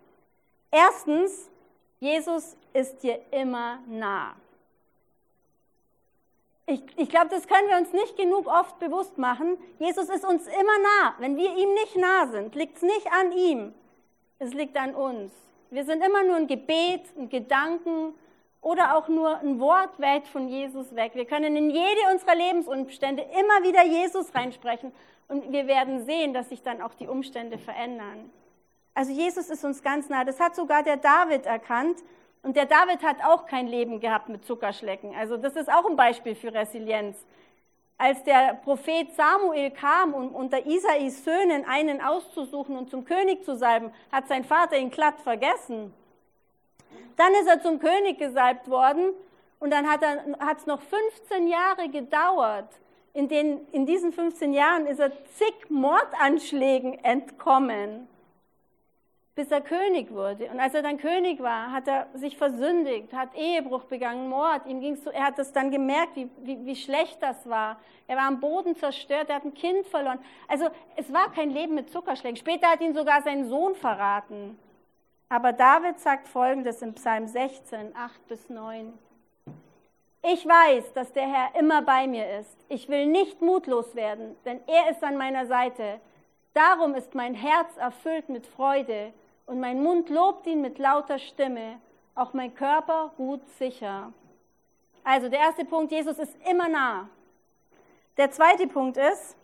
Erstens, 0.69 1.49
Jesus 2.01 2.57
ist 2.73 3.03
dir 3.03 3.21
immer 3.31 3.79
nah. 3.87 4.35
Ich, 6.69 6.81
ich 6.97 7.09
glaube, 7.09 7.29
das 7.29 7.47
können 7.47 7.69
wir 7.69 7.77
uns 7.77 7.93
nicht 7.93 8.17
genug 8.17 8.45
oft 8.47 8.77
bewusst 8.79 9.17
machen. 9.17 9.57
Jesus 9.79 10.09
ist 10.09 10.25
uns 10.25 10.45
immer 10.47 10.79
nah. 10.79 11.15
Wenn 11.17 11.37
wir 11.37 11.55
ihm 11.55 11.73
nicht 11.73 11.95
nah 11.95 12.27
sind, 12.27 12.55
liegt 12.55 12.75
es 12.75 12.83
nicht 12.83 13.07
an 13.11 13.31
ihm, 13.31 13.73
es 14.37 14.53
liegt 14.53 14.75
an 14.75 14.93
uns. 14.93 15.31
Wir 15.69 15.85
sind 15.85 16.05
immer 16.05 16.23
nur 16.23 16.35
ein 16.35 16.47
Gebet, 16.47 17.03
ein 17.17 17.29
Gedanken 17.29 18.13
oder 18.61 18.97
auch 18.97 19.07
nur 19.07 19.37
ein 19.39 19.61
Wort 19.61 19.97
weit 20.01 20.27
von 20.27 20.49
Jesus 20.49 20.93
weg. 20.93 21.11
Wir 21.15 21.23
können 21.23 21.55
in 21.55 21.69
jede 21.69 22.01
unserer 22.11 22.35
Lebensumstände 22.35 23.23
immer 23.23 23.63
wieder 23.63 23.85
Jesus 23.85 24.35
reinsprechen 24.35 24.91
und 25.29 25.49
wir 25.53 25.67
werden 25.67 26.05
sehen, 26.05 26.33
dass 26.33 26.49
sich 26.49 26.63
dann 26.63 26.81
auch 26.81 26.93
die 26.95 27.07
Umstände 27.07 27.57
verändern. 27.57 28.29
Also 28.93 29.13
Jesus 29.13 29.49
ist 29.49 29.63
uns 29.63 29.81
ganz 29.81 30.09
nah. 30.09 30.25
Das 30.25 30.39
hat 30.39 30.55
sogar 30.55 30.83
der 30.83 30.97
David 30.97 31.45
erkannt. 31.45 31.99
Und 32.43 32.55
der 32.55 32.65
David 32.65 33.03
hat 33.03 33.17
auch 33.23 33.45
kein 33.45 33.67
Leben 33.67 33.99
gehabt 33.99 34.29
mit 34.29 34.45
Zuckerschlecken. 34.45 35.15
Also 35.15 35.37
das 35.37 35.55
ist 35.55 35.71
auch 35.71 35.85
ein 35.85 35.95
Beispiel 35.95 36.35
für 36.35 36.53
Resilienz. 36.53 37.17
Als 37.97 38.23
der 38.23 38.53
Prophet 38.63 39.15
Samuel 39.15 39.71
kam, 39.71 40.13
um 40.13 40.35
unter 40.35 40.65
Isais 40.65 41.23
Söhnen 41.23 41.65
einen 41.65 41.99
auszusuchen 41.99 42.77
und 42.77 42.89
zum 42.89 43.05
König 43.05 43.43
zu 43.43 43.57
salben, 43.57 43.91
hat 44.11 44.27
sein 44.27 44.43
Vater 44.43 44.77
ihn 44.77 44.91
glatt 44.91 45.19
vergessen. 45.21 45.93
Dann 47.15 47.33
ist 47.33 47.47
er 47.47 47.61
zum 47.61 47.79
König 47.79 48.19
gesalbt 48.19 48.69
worden 48.69 49.13
und 49.59 49.71
dann 49.71 49.89
hat 49.89 50.03
es 50.59 50.67
noch 50.67 50.81
15 50.81 51.47
Jahre 51.47 51.89
gedauert, 51.89 52.69
in, 53.17 53.27
den, 53.27 53.65
in 53.71 53.87
diesen 53.87 54.13
15 54.13 54.53
Jahren 54.53 54.85
ist 54.85 54.99
er 54.99 55.11
zig 55.25 55.69
Mordanschlägen 55.69 57.03
entkommen, 57.03 58.07
bis 59.37 59.51
er 59.51 59.61
König 59.61 60.11
wurde. 60.11 60.49
Und 60.49 60.59
als 60.59 60.73
er 60.73 60.81
dann 60.81 60.97
König 60.97 61.39
war, 61.39 61.71
hat 61.71 61.87
er 61.87 62.07
sich 62.15 62.35
versündigt, 62.35 63.13
hat 63.13 63.35
Ehebruch 63.35 63.83
begangen, 63.83 64.27
Mord. 64.29 64.65
Ihm 64.65 64.81
ging's 64.81 65.03
so, 65.03 65.11
er 65.11 65.25
hat 65.25 65.37
das 65.37 65.53
dann 65.53 65.69
gemerkt, 65.69 66.15
wie, 66.15 66.27
wie, 66.39 66.65
wie 66.65 66.75
schlecht 66.75 67.21
das 67.21 67.47
war. 67.47 67.79
Er 68.07 68.17
war 68.17 68.23
am 68.23 68.39
Boden 68.39 68.75
zerstört, 68.75 69.29
er 69.29 69.35
hat 69.35 69.45
ein 69.45 69.53
Kind 69.53 69.85
verloren. 69.85 70.17
Also 70.47 70.65
es 70.95 71.13
war 71.13 71.31
kein 71.31 71.51
Leben 71.51 71.75
mit 71.75 71.91
Zuckerschlägen. 71.91 72.35
Später 72.35 72.67
hat 72.67 72.81
ihn 72.81 72.95
sogar 72.95 73.21
sein 73.21 73.47
Sohn 73.47 73.75
verraten. 73.75 74.57
Aber 75.29 75.53
David 75.53 75.99
sagt 75.99 76.27
Folgendes 76.27 76.81
im 76.81 76.95
Psalm 76.95 77.27
16, 77.27 77.95
8 77.95 78.27
bis 78.27 78.49
9. 78.49 78.91
Ich 80.23 80.47
weiß, 80.47 80.93
dass 80.93 81.13
der 81.13 81.27
Herr 81.27 81.59
immer 81.59 81.83
bei 81.83 82.07
mir 82.07 82.39
ist. 82.39 82.57
Ich 82.69 82.89
will 82.89 83.05
nicht 83.05 83.39
mutlos 83.43 83.93
werden, 83.93 84.35
denn 84.45 84.61
er 84.65 84.89
ist 84.89 85.03
an 85.03 85.15
meiner 85.15 85.45
Seite. 85.45 85.99
Darum 86.55 86.95
ist 86.95 87.13
mein 87.13 87.35
Herz 87.35 87.77
erfüllt 87.77 88.29
mit 88.29 88.47
Freude 88.47 89.13
und 89.47 89.59
mein 89.59 89.81
Mund 89.81 90.09
lobt 90.09 90.45
ihn 90.45 90.61
mit 90.61 90.77
lauter 90.77 91.17
Stimme. 91.17 91.81
Auch 92.13 92.33
mein 92.33 92.53
Körper 92.53 93.11
ruht 93.17 93.41
sicher. 93.57 94.13
Also 95.03 95.27
der 95.29 95.39
erste 95.39 95.65
Punkt, 95.65 95.91
Jesus 95.91 96.19
ist 96.19 96.35
immer 96.47 96.67
nah. 96.67 97.09
Der 98.17 98.29
zweite 98.29 98.67
Punkt 98.67 98.97
ist, 98.97 99.35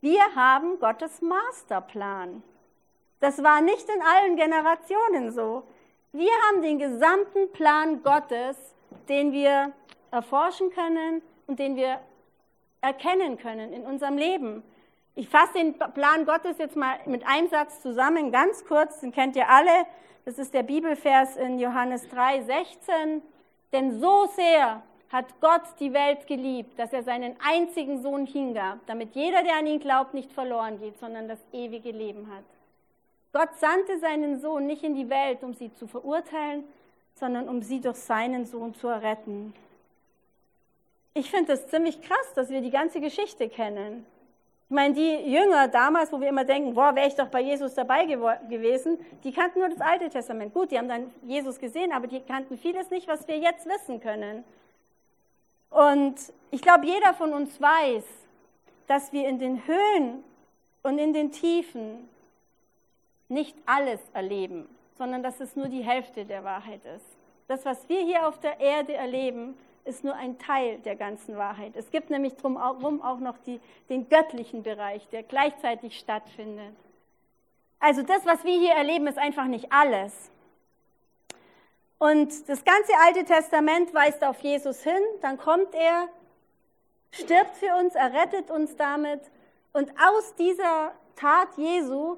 wir 0.00 0.22
haben 0.36 0.78
Gottes 0.78 1.20
Masterplan. 1.20 2.44
Das 3.18 3.42
war 3.42 3.60
nicht 3.60 3.88
in 3.88 4.02
allen 4.02 4.36
Generationen 4.36 5.32
so. 5.32 5.64
Wir 6.12 6.30
haben 6.46 6.62
den 6.62 6.78
gesamten 6.78 7.50
Plan 7.52 8.02
Gottes 8.04 8.56
den 9.08 9.32
wir 9.32 9.72
erforschen 10.10 10.70
können 10.70 11.22
und 11.46 11.58
den 11.58 11.76
wir 11.76 12.00
erkennen 12.80 13.38
können 13.38 13.72
in 13.72 13.84
unserem 13.84 14.16
Leben. 14.16 14.62
Ich 15.18 15.28
fasse 15.28 15.54
den 15.54 15.74
Plan 15.74 16.24
Gottes 16.26 16.58
jetzt 16.58 16.76
mal 16.76 16.96
mit 17.06 17.26
einem 17.26 17.48
Satz 17.48 17.82
zusammen, 17.82 18.30
ganz 18.30 18.64
kurz, 18.64 19.00
den 19.00 19.10
kennt 19.10 19.34
ihr 19.34 19.48
alle. 19.48 19.84
Das 20.24 20.38
ist 20.38 20.54
der 20.54 20.62
Bibelvers 20.62 21.34
in 21.34 21.58
Johannes 21.58 22.08
3, 22.08 22.42
16. 22.42 23.22
Denn 23.72 23.98
so 23.98 24.26
sehr 24.36 24.80
hat 25.10 25.26
Gott 25.40 25.62
die 25.80 25.92
Welt 25.92 26.28
geliebt, 26.28 26.78
dass 26.78 26.92
er 26.92 27.02
seinen 27.02 27.34
einzigen 27.44 28.00
Sohn 28.00 28.26
hingab, 28.26 28.78
damit 28.86 29.16
jeder, 29.16 29.42
der 29.42 29.56
an 29.56 29.66
ihn 29.66 29.80
glaubt, 29.80 30.14
nicht 30.14 30.30
verloren 30.30 30.78
geht, 30.78 31.00
sondern 31.00 31.26
das 31.26 31.40
ewige 31.52 31.90
Leben 31.90 32.32
hat. 32.32 32.44
Gott 33.32 33.58
sandte 33.58 33.98
seinen 33.98 34.38
Sohn 34.38 34.68
nicht 34.68 34.84
in 34.84 34.94
die 34.94 35.10
Welt, 35.10 35.42
um 35.42 35.52
sie 35.52 35.74
zu 35.74 35.88
verurteilen, 35.88 36.62
sondern 37.16 37.48
um 37.48 37.60
sie 37.62 37.80
durch 37.80 37.96
seinen 37.96 38.46
Sohn 38.46 38.72
zu 38.72 38.86
erretten. 38.86 39.52
Ich 41.12 41.28
finde 41.28 41.54
es 41.54 41.66
ziemlich 41.66 42.02
krass, 42.02 42.34
dass 42.36 42.50
wir 42.50 42.60
die 42.60 42.70
ganze 42.70 43.00
Geschichte 43.00 43.48
kennen. 43.48 44.06
Ich 44.70 44.74
meine, 44.74 44.94
die 44.94 45.32
Jünger 45.32 45.68
damals, 45.68 46.12
wo 46.12 46.20
wir 46.20 46.28
immer 46.28 46.44
denken, 46.44 46.74
boah, 46.74 46.94
wäre 46.94 47.08
ich 47.08 47.14
doch 47.14 47.28
bei 47.28 47.40
Jesus 47.40 47.74
dabei 47.74 48.04
gewesen, 48.04 48.98
die 49.24 49.32
kannten 49.32 49.60
nur 49.60 49.70
das 49.70 49.80
Alte 49.80 50.10
Testament. 50.10 50.52
Gut, 50.52 50.70
die 50.70 50.78
haben 50.78 50.88
dann 50.88 51.10
Jesus 51.22 51.58
gesehen, 51.58 51.90
aber 51.92 52.06
die 52.06 52.20
kannten 52.20 52.58
vieles 52.58 52.90
nicht, 52.90 53.08
was 53.08 53.26
wir 53.26 53.38
jetzt 53.38 53.66
wissen 53.66 54.00
können. 54.00 54.44
Und 55.70 56.16
ich 56.50 56.60
glaube, 56.60 56.86
jeder 56.86 57.14
von 57.14 57.32
uns 57.32 57.58
weiß, 57.60 58.04
dass 58.86 59.12
wir 59.12 59.26
in 59.26 59.38
den 59.38 59.66
Höhen 59.66 60.22
und 60.82 60.98
in 60.98 61.14
den 61.14 61.32
Tiefen 61.32 62.08
nicht 63.28 63.56
alles 63.66 64.00
erleben 64.12 64.68
sondern 64.98 65.22
dass 65.22 65.40
es 65.40 65.56
nur 65.56 65.68
die 65.68 65.82
Hälfte 65.82 66.24
der 66.24 66.44
Wahrheit 66.44 66.84
ist. 66.84 67.06
Das, 67.46 67.64
was 67.64 67.88
wir 67.88 68.04
hier 68.04 68.28
auf 68.28 68.38
der 68.40 68.60
Erde 68.60 68.94
erleben, 68.94 69.56
ist 69.88 70.04
nur 70.04 70.14
ein 70.14 70.38
Teil 70.38 70.78
der 70.78 70.94
ganzen 70.94 71.36
Wahrheit. 71.36 71.74
Es 71.74 71.90
gibt 71.90 72.10
nämlich 72.10 72.36
drumherum 72.36 73.02
auch 73.02 73.18
noch 73.18 73.38
die, 73.38 73.60
den 73.88 74.08
göttlichen 74.08 74.62
Bereich, 74.62 75.08
der 75.08 75.22
gleichzeitig 75.22 75.98
stattfindet. 75.98 76.76
Also 77.80 78.02
das, 78.02 78.24
was 78.26 78.44
wir 78.44 78.58
hier 78.58 78.74
erleben, 78.74 79.06
ist 79.06 79.18
einfach 79.18 79.46
nicht 79.46 79.72
alles. 79.72 80.30
Und 81.98 82.48
das 82.48 82.64
ganze 82.64 82.92
Alte 83.04 83.24
Testament 83.24 83.92
weist 83.94 84.22
auf 84.22 84.38
Jesus 84.40 84.82
hin, 84.82 85.02
dann 85.20 85.38
kommt 85.38 85.74
er, 85.74 86.08
stirbt 87.10 87.56
für 87.56 87.74
uns, 87.76 87.94
er 87.94 88.12
rettet 88.12 88.50
uns 88.50 88.76
damit 88.76 89.20
Und 89.72 89.90
aus 89.90 90.34
dieser 90.36 90.92
Tat 91.16 91.48
Jesu 91.56 92.16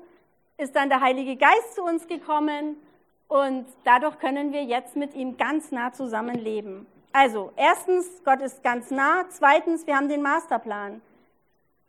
ist 0.58 0.76
dann 0.76 0.90
der 0.90 1.00
Heilige 1.00 1.36
Geist 1.36 1.74
zu 1.74 1.82
uns 1.82 2.06
gekommen 2.06 2.76
und 3.28 3.66
dadurch 3.84 4.18
können 4.18 4.52
wir 4.52 4.64
jetzt 4.64 4.96
mit 4.96 5.14
ihm 5.14 5.36
ganz 5.36 5.70
nah 5.70 5.92
zusammenleben. 5.92 6.86
Also, 7.12 7.52
erstens, 7.56 8.22
Gott 8.24 8.40
ist 8.40 8.62
ganz 8.62 8.90
nah. 8.90 9.24
Zweitens, 9.30 9.86
wir 9.86 9.96
haben 9.96 10.08
den 10.08 10.22
Masterplan. 10.22 11.02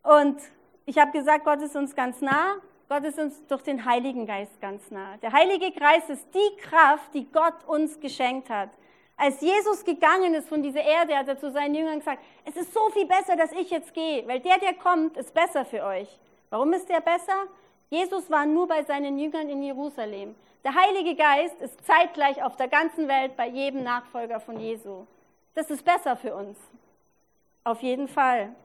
Und 0.04 0.42
ich 0.86 0.98
habe 0.98 1.12
gesagt, 1.12 1.46
Gott 1.46 1.62
ist 1.62 1.76
uns 1.76 1.96
ganz 1.96 2.22
nah. 2.22 2.56
Gott 2.90 3.04
ist 3.06 3.20
uns 3.20 3.46
durch 3.48 3.62
den 3.62 3.86
Heiligen 3.86 4.26
Geist 4.26 4.60
ganz 4.60 4.92
nah. 4.92 5.16
Der 5.22 5.32
Heilige 5.32 5.72
Geist 5.72 6.10
ist 6.10 6.26
die 6.34 6.58
Kraft, 6.62 7.14
die 7.14 7.32
Gott 7.32 7.54
uns 7.68 8.00
geschenkt 8.00 8.50
hat. 8.50 8.70
Als 9.16 9.40
Jesus 9.40 9.86
gegangen 9.86 10.34
ist 10.34 10.50
von 10.50 10.64
dieser 10.64 10.82
Erde, 10.82 11.16
hat 11.16 11.28
er 11.28 11.40
zu 11.40 11.52
seinen 11.52 11.76
Jüngern 11.76 12.00
gesagt, 12.00 12.24
es 12.44 12.56
ist 12.56 12.74
so 12.74 12.90
viel 12.90 13.06
besser, 13.06 13.36
dass 13.36 13.52
ich 13.52 13.70
jetzt 13.70 13.94
gehe, 13.94 14.28
weil 14.28 14.40
der, 14.40 14.58
der 14.58 14.74
kommt, 14.74 15.16
ist 15.16 15.34
besser 15.34 15.64
für 15.64 15.84
euch. 15.84 16.20
Warum 16.50 16.74
ist 16.74 16.90
der 16.90 17.02
besser? 17.02 17.46
Jesus 17.90 18.30
war 18.32 18.46
nur 18.46 18.68
bei 18.68 18.84
seinen 18.84 19.20
Jüngern 19.20 19.48
in 19.48 19.62
Jerusalem. 19.62 20.36
Der 20.64 20.76
Heilige 20.76 21.16
Geist 21.16 21.60
ist 21.62 21.86
zeitgleich 21.86 22.44
auf 22.44 22.56
der 22.56 22.68
ganzen 22.68 23.08
Welt 23.08 23.36
bei 23.36 23.48
jedem 23.48 23.84
Nachfolger 23.84 24.40
von 24.40 24.60
Jesu. 24.60 25.08
Das 25.56 25.70
ist 25.70 25.84
besser 25.84 26.16
für 26.16 26.36
uns. 26.36 26.58
Auf 27.64 27.82
jeden 27.82 28.08
Fall. 28.08 28.56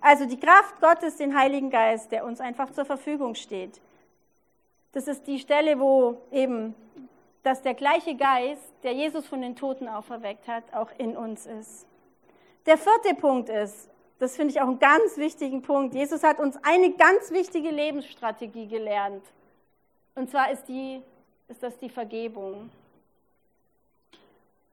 Also 0.00 0.26
die 0.26 0.38
Kraft 0.38 0.80
Gottes, 0.80 1.16
den 1.16 1.36
Heiligen 1.36 1.70
Geist, 1.70 2.12
der 2.12 2.24
uns 2.24 2.40
einfach 2.40 2.70
zur 2.72 2.84
Verfügung 2.84 3.34
steht. 3.34 3.80
Das 4.92 5.08
ist 5.08 5.26
die 5.26 5.38
Stelle, 5.38 5.78
wo 5.78 6.20
eben, 6.30 6.74
dass 7.42 7.62
der 7.62 7.74
gleiche 7.74 8.14
Geist, 8.16 8.72
der 8.82 8.92
Jesus 8.92 9.26
von 9.26 9.40
den 9.40 9.56
Toten 9.56 9.88
auferweckt 9.88 10.48
hat, 10.48 10.64
auch 10.72 10.90
in 10.98 11.16
uns 11.16 11.46
ist. 11.46 11.86
Der 12.66 12.78
vierte 12.78 13.14
Punkt 13.14 13.48
ist, 13.48 13.88
das 14.18 14.36
finde 14.36 14.52
ich 14.52 14.60
auch 14.60 14.66
einen 14.66 14.78
ganz 14.78 15.16
wichtigen 15.16 15.62
Punkt. 15.62 15.94
Jesus 15.94 16.22
hat 16.22 16.38
uns 16.38 16.58
eine 16.62 16.92
ganz 16.92 17.30
wichtige 17.30 17.70
Lebensstrategie 17.70 18.66
gelernt. 18.66 19.24
Und 20.14 20.30
zwar 20.30 20.50
ist, 20.50 20.68
die, 20.68 21.02
ist 21.50 21.62
das 21.62 21.76
die 21.78 21.90
Vergebung. 21.90 22.70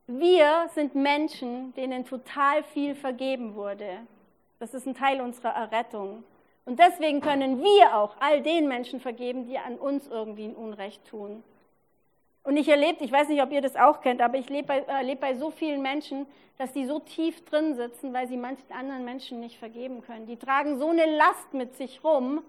Wir 0.06 0.70
sind 0.74 0.96
Menschen, 0.96 1.74
denen 1.74 2.06
total 2.06 2.64
viel 2.64 2.96
vergeben 2.96 3.56
wurde. 3.56 4.00
Das 4.60 4.74
ist 4.74 4.88
ein 4.88 4.96
Teil 4.96 5.20
unserer 5.20 5.50
Errettung. 5.50 6.24
Und 6.66 6.80
deswegen 6.80 7.20
können 7.20 7.62
wir 7.62 7.96
auch 7.96 8.16
all 8.20 8.42
den 8.42 8.68
Menschen 8.68 9.00
vergeben, 9.00 9.46
die 9.48 9.58
an 9.58 9.76
uns 9.76 10.08
irgendwie 10.08 10.46
ein 10.46 10.56
Unrecht 10.56 11.06
tun. 11.08 11.44
Und 12.44 12.56
ich 12.56 12.70
erlebe, 12.70 13.04
ich 13.04 13.12
weiß 13.12 13.28
nicht, 13.28 13.42
ob 13.42 13.52
ihr 13.52 13.62
das 13.62 13.76
auch 13.76 14.00
kennt, 14.02 14.22
aber 14.22 14.38
ich 14.38 14.48
erlebe 14.48 14.68
bei, 14.68 14.80
erlebe 14.80 15.20
bei 15.20 15.36
so 15.36 15.52
vielen 15.52 15.82
Menschen, 15.82 16.26
dass 16.58 16.72
die 16.74 16.86
so 16.86 17.00
tief 17.00 17.44
drin 17.46 17.76
sitzen, 17.76 18.14
weil 18.14 18.28
sie 18.28 18.38
manchen 18.38 18.72
anderen 18.72 19.04
Menschen 19.04 19.40
nicht 19.40 19.58
vergeben 19.58 20.02
können. 20.02 20.28
Die 20.28 20.38
tragen 20.38 20.78
so 20.78 20.90
eine 20.90 21.06
Last 21.18 21.54
mit 21.54 21.76
sich 21.76 22.04
rum 22.04 22.44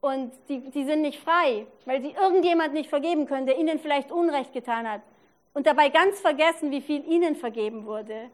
und 0.00 0.32
die, 0.48 0.70
die 0.70 0.84
sind 0.84 1.02
nicht 1.02 1.20
frei, 1.20 1.66
weil 1.84 2.00
sie 2.00 2.12
irgendjemand 2.12 2.72
nicht 2.72 2.88
vergeben 2.88 3.26
können, 3.26 3.46
der 3.46 3.58
ihnen 3.58 3.78
vielleicht 3.78 4.10
Unrecht 4.10 4.52
getan 4.52 4.88
hat. 4.88 5.02
Und 5.52 5.66
dabei 5.66 5.88
ganz 5.88 6.20
vergessen, 6.20 6.70
wie 6.70 6.80
viel 6.80 7.04
ihnen 7.06 7.36
vergeben 7.36 7.84
wurde. 7.84 8.30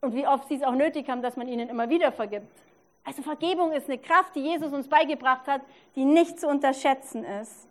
Und 0.00 0.14
wie 0.14 0.26
oft 0.26 0.48
sie 0.48 0.56
es 0.56 0.62
auch 0.62 0.74
nötig 0.74 1.08
haben, 1.08 1.22
dass 1.22 1.36
man 1.36 1.48
ihnen 1.48 1.68
immer 1.68 1.88
wieder 1.88 2.12
vergibt. 2.12 2.52
Also 3.04 3.22
Vergebung 3.22 3.72
ist 3.72 3.88
eine 3.88 3.98
Kraft, 3.98 4.34
die 4.34 4.40
Jesus 4.40 4.72
uns 4.72 4.88
beigebracht 4.88 5.46
hat, 5.46 5.62
die 5.96 6.04
nicht 6.04 6.38
zu 6.38 6.48
unterschätzen 6.48 7.24
ist. 7.24 7.68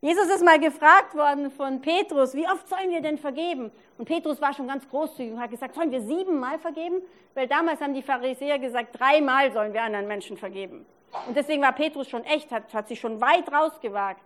Jesus 0.00 0.26
ist 0.26 0.44
mal 0.44 0.58
gefragt 0.58 1.14
worden 1.14 1.50
von 1.52 1.80
Petrus, 1.80 2.34
wie 2.34 2.46
oft 2.46 2.68
sollen 2.68 2.90
wir 2.90 3.00
denn 3.00 3.18
vergeben? 3.18 3.70
Und 3.98 4.04
Petrus 4.04 4.40
war 4.40 4.52
schon 4.52 4.66
ganz 4.66 4.88
großzügig 4.88 5.32
und 5.32 5.40
hat 5.40 5.50
gesagt, 5.50 5.76
sollen 5.76 5.92
wir 5.92 6.00
siebenmal 6.00 6.58
vergeben? 6.58 7.02
Weil 7.34 7.46
damals 7.46 7.80
haben 7.80 7.94
die 7.94 8.02
Pharisäer 8.02 8.58
gesagt, 8.58 8.98
dreimal 8.98 9.52
sollen 9.52 9.72
wir 9.72 9.82
anderen 9.82 10.08
Menschen 10.08 10.36
vergeben. 10.36 10.84
Und 11.26 11.36
deswegen 11.36 11.62
war 11.62 11.72
Petrus 11.72 12.08
schon 12.08 12.24
echt, 12.24 12.50
hat, 12.50 12.72
hat 12.72 12.88
sich 12.88 13.00
schon 13.00 13.20
weit 13.20 13.52
rausgewagt. 13.52 14.22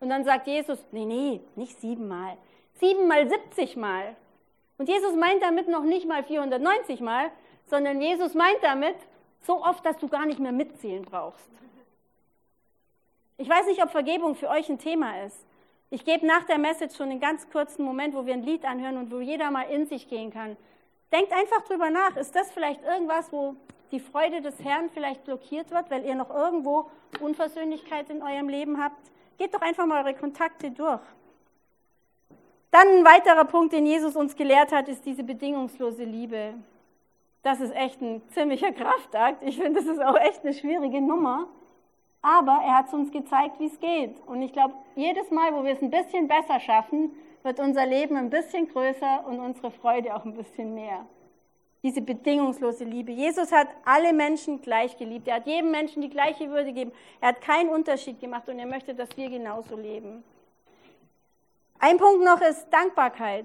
Und 0.00 0.10
dann 0.10 0.24
sagt 0.24 0.46
Jesus, 0.46 0.78
nee, 0.92 1.04
nee, 1.04 1.40
nicht 1.56 1.80
siebenmal, 1.80 2.36
siebenmal, 2.80 3.28
siebzigmal. 3.28 4.16
Und 4.78 4.88
Jesus 4.88 5.14
meint 5.14 5.42
damit 5.42 5.68
noch 5.68 5.84
nicht 5.84 6.06
mal 6.06 6.24
490 6.24 7.00
Mal, 7.00 7.30
sondern 7.66 8.00
Jesus 8.00 8.34
meint 8.34 8.58
damit 8.62 8.96
so 9.42 9.62
oft, 9.62 9.84
dass 9.86 9.96
du 9.98 10.08
gar 10.08 10.26
nicht 10.26 10.40
mehr 10.40 10.52
mitzählen 10.52 11.04
brauchst. 11.04 11.48
Ich 13.36 13.48
weiß 13.48 13.66
nicht, 13.66 13.82
ob 13.82 13.90
Vergebung 13.90 14.34
für 14.34 14.48
euch 14.48 14.68
ein 14.68 14.78
Thema 14.78 15.24
ist. 15.24 15.44
Ich 15.90 16.04
gebe 16.04 16.26
nach 16.26 16.44
der 16.44 16.58
Message 16.58 16.96
schon 16.96 17.10
einen 17.10 17.20
ganz 17.20 17.48
kurzen 17.50 17.84
Moment, 17.84 18.14
wo 18.14 18.26
wir 18.26 18.34
ein 18.34 18.42
Lied 18.42 18.64
anhören 18.64 18.96
und 18.96 19.12
wo 19.12 19.20
jeder 19.20 19.50
mal 19.50 19.62
in 19.70 19.86
sich 19.86 20.08
gehen 20.08 20.32
kann. 20.32 20.56
Denkt 21.12 21.32
einfach 21.32 21.62
drüber 21.62 21.90
nach. 21.90 22.16
Ist 22.16 22.34
das 22.34 22.50
vielleicht 22.52 22.82
irgendwas, 22.82 23.32
wo 23.32 23.54
die 23.94 24.00
Freude 24.00 24.42
des 24.42 24.58
Herrn 24.64 24.90
vielleicht 24.92 25.24
blockiert 25.24 25.70
wird, 25.70 25.88
weil 25.88 26.04
ihr 26.04 26.16
noch 26.16 26.30
irgendwo 26.30 26.90
Unversöhnlichkeit 27.20 28.10
in 28.10 28.22
eurem 28.22 28.48
Leben 28.48 28.82
habt? 28.82 28.98
Geht 29.38 29.54
doch 29.54 29.60
einfach 29.60 29.86
mal 29.86 30.04
eure 30.04 30.14
Kontakte 30.14 30.72
durch. 30.72 31.00
Dann 32.72 32.88
ein 32.88 33.04
weiterer 33.04 33.44
Punkt, 33.44 33.72
den 33.72 33.86
Jesus 33.86 34.16
uns 34.16 34.34
gelehrt 34.34 34.72
hat, 34.72 34.88
ist 34.88 35.06
diese 35.06 35.22
bedingungslose 35.22 36.02
Liebe. 36.02 36.54
Das 37.44 37.60
ist 37.60 37.72
echt 37.72 38.02
ein 38.02 38.20
ziemlicher 38.30 38.72
Kraftakt. 38.72 39.44
Ich 39.44 39.58
finde, 39.58 39.80
das 39.80 39.86
ist 39.88 40.02
auch 40.02 40.16
echt 40.16 40.42
eine 40.42 40.54
schwierige 40.54 41.00
Nummer. 41.00 41.46
Aber 42.20 42.62
er 42.64 42.78
hat 42.78 42.92
uns 42.92 43.12
gezeigt, 43.12 43.60
wie 43.60 43.66
es 43.66 43.78
geht. 43.78 44.16
Und 44.26 44.42
ich 44.42 44.52
glaube, 44.52 44.74
jedes 44.96 45.30
Mal, 45.30 45.54
wo 45.54 45.62
wir 45.62 45.74
es 45.74 45.82
ein 45.82 45.90
bisschen 45.90 46.26
besser 46.26 46.58
schaffen, 46.58 47.12
wird 47.44 47.60
unser 47.60 47.86
Leben 47.86 48.16
ein 48.16 48.30
bisschen 48.30 48.66
größer 48.66 49.24
und 49.24 49.38
unsere 49.38 49.70
Freude 49.70 50.16
auch 50.16 50.24
ein 50.24 50.34
bisschen 50.34 50.74
mehr. 50.74 51.06
Diese 51.84 52.00
bedingungslose 52.00 52.82
Liebe. 52.84 53.12
Jesus 53.12 53.52
hat 53.52 53.68
alle 53.84 54.14
Menschen 54.14 54.62
gleich 54.62 54.96
geliebt. 54.96 55.28
Er 55.28 55.36
hat 55.36 55.46
jedem 55.46 55.70
Menschen 55.70 56.00
die 56.00 56.08
gleiche 56.08 56.48
Würde 56.50 56.72
gegeben. 56.72 56.92
Er 57.20 57.28
hat 57.28 57.42
keinen 57.42 57.68
Unterschied 57.68 58.18
gemacht 58.18 58.48
und 58.48 58.58
er 58.58 58.66
möchte, 58.66 58.94
dass 58.94 59.14
wir 59.18 59.28
genauso 59.28 59.76
leben. 59.76 60.24
Ein 61.78 61.98
Punkt 61.98 62.24
noch 62.24 62.40
ist 62.40 62.66
Dankbarkeit. 62.70 63.44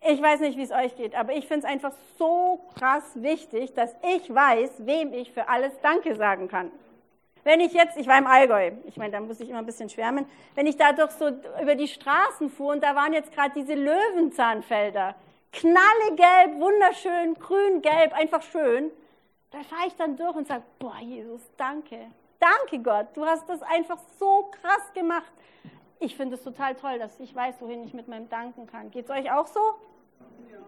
Ich 0.00 0.20
weiß 0.20 0.40
nicht, 0.40 0.56
wie 0.56 0.62
es 0.62 0.70
euch 0.70 0.96
geht, 0.96 1.14
aber 1.14 1.34
ich 1.34 1.46
finde 1.46 1.66
es 1.66 1.72
einfach 1.72 1.92
so 2.18 2.58
krass 2.78 3.04
wichtig, 3.16 3.74
dass 3.74 3.94
ich 4.02 4.34
weiß, 4.34 4.86
wem 4.86 5.12
ich 5.12 5.30
für 5.30 5.48
alles 5.50 5.72
Danke 5.82 6.16
sagen 6.16 6.48
kann. 6.48 6.70
Wenn 7.42 7.60
ich 7.60 7.74
jetzt, 7.74 7.98
ich 7.98 8.06
war 8.06 8.16
im 8.16 8.26
Allgäu, 8.26 8.72
ich 8.86 8.96
meine, 8.96 9.12
da 9.12 9.20
muss 9.20 9.40
ich 9.40 9.50
immer 9.50 9.58
ein 9.58 9.66
bisschen 9.66 9.90
schwärmen, 9.90 10.24
wenn 10.54 10.66
ich 10.66 10.78
da 10.78 10.92
doch 10.92 11.10
so 11.10 11.28
über 11.60 11.74
die 11.74 11.88
Straßen 11.88 12.48
fuhr 12.48 12.72
und 12.72 12.82
da 12.82 12.94
waren 12.94 13.12
jetzt 13.12 13.32
gerade 13.32 13.52
diese 13.54 13.74
Löwenzahnfelder, 13.74 15.14
knallegelb, 15.54 16.60
wunderschön, 16.60 17.34
grün-gelb, 17.34 18.12
einfach 18.12 18.42
schön, 18.42 18.90
da 19.50 19.62
fahre 19.62 19.86
ich 19.86 19.94
dann 19.96 20.16
durch 20.16 20.34
und 20.34 20.48
sage, 20.48 20.64
boah, 20.78 20.98
Jesus, 21.00 21.40
danke. 21.56 22.10
Danke 22.40 22.82
Gott, 22.82 23.08
du 23.14 23.24
hast 23.24 23.48
das 23.48 23.62
einfach 23.62 23.98
so 24.18 24.50
krass 24.60 24.92
gemacht. 24.94 25.32
Ich 26.00 26.16
finde 26.16 26.34
es 26.34 26.42
total 26.42 26.74
toll, 26.74 26.98
dass 26.98 27.18
ich 27.20 27.34
weiß, 27.34 27.54
wohin 27.60 27.84
ich 27.84 27.94
mit 27.94 28.08
meinem 28.08 28.28
Danken 28.28 28.66
kann. 28.66 28.90
Geht 28.90 29.04
es 29.04 29.10
euch 29.10 29.30
auch 29.30 29.46
so? 29.46 29.60
Ja. 30.50 30.58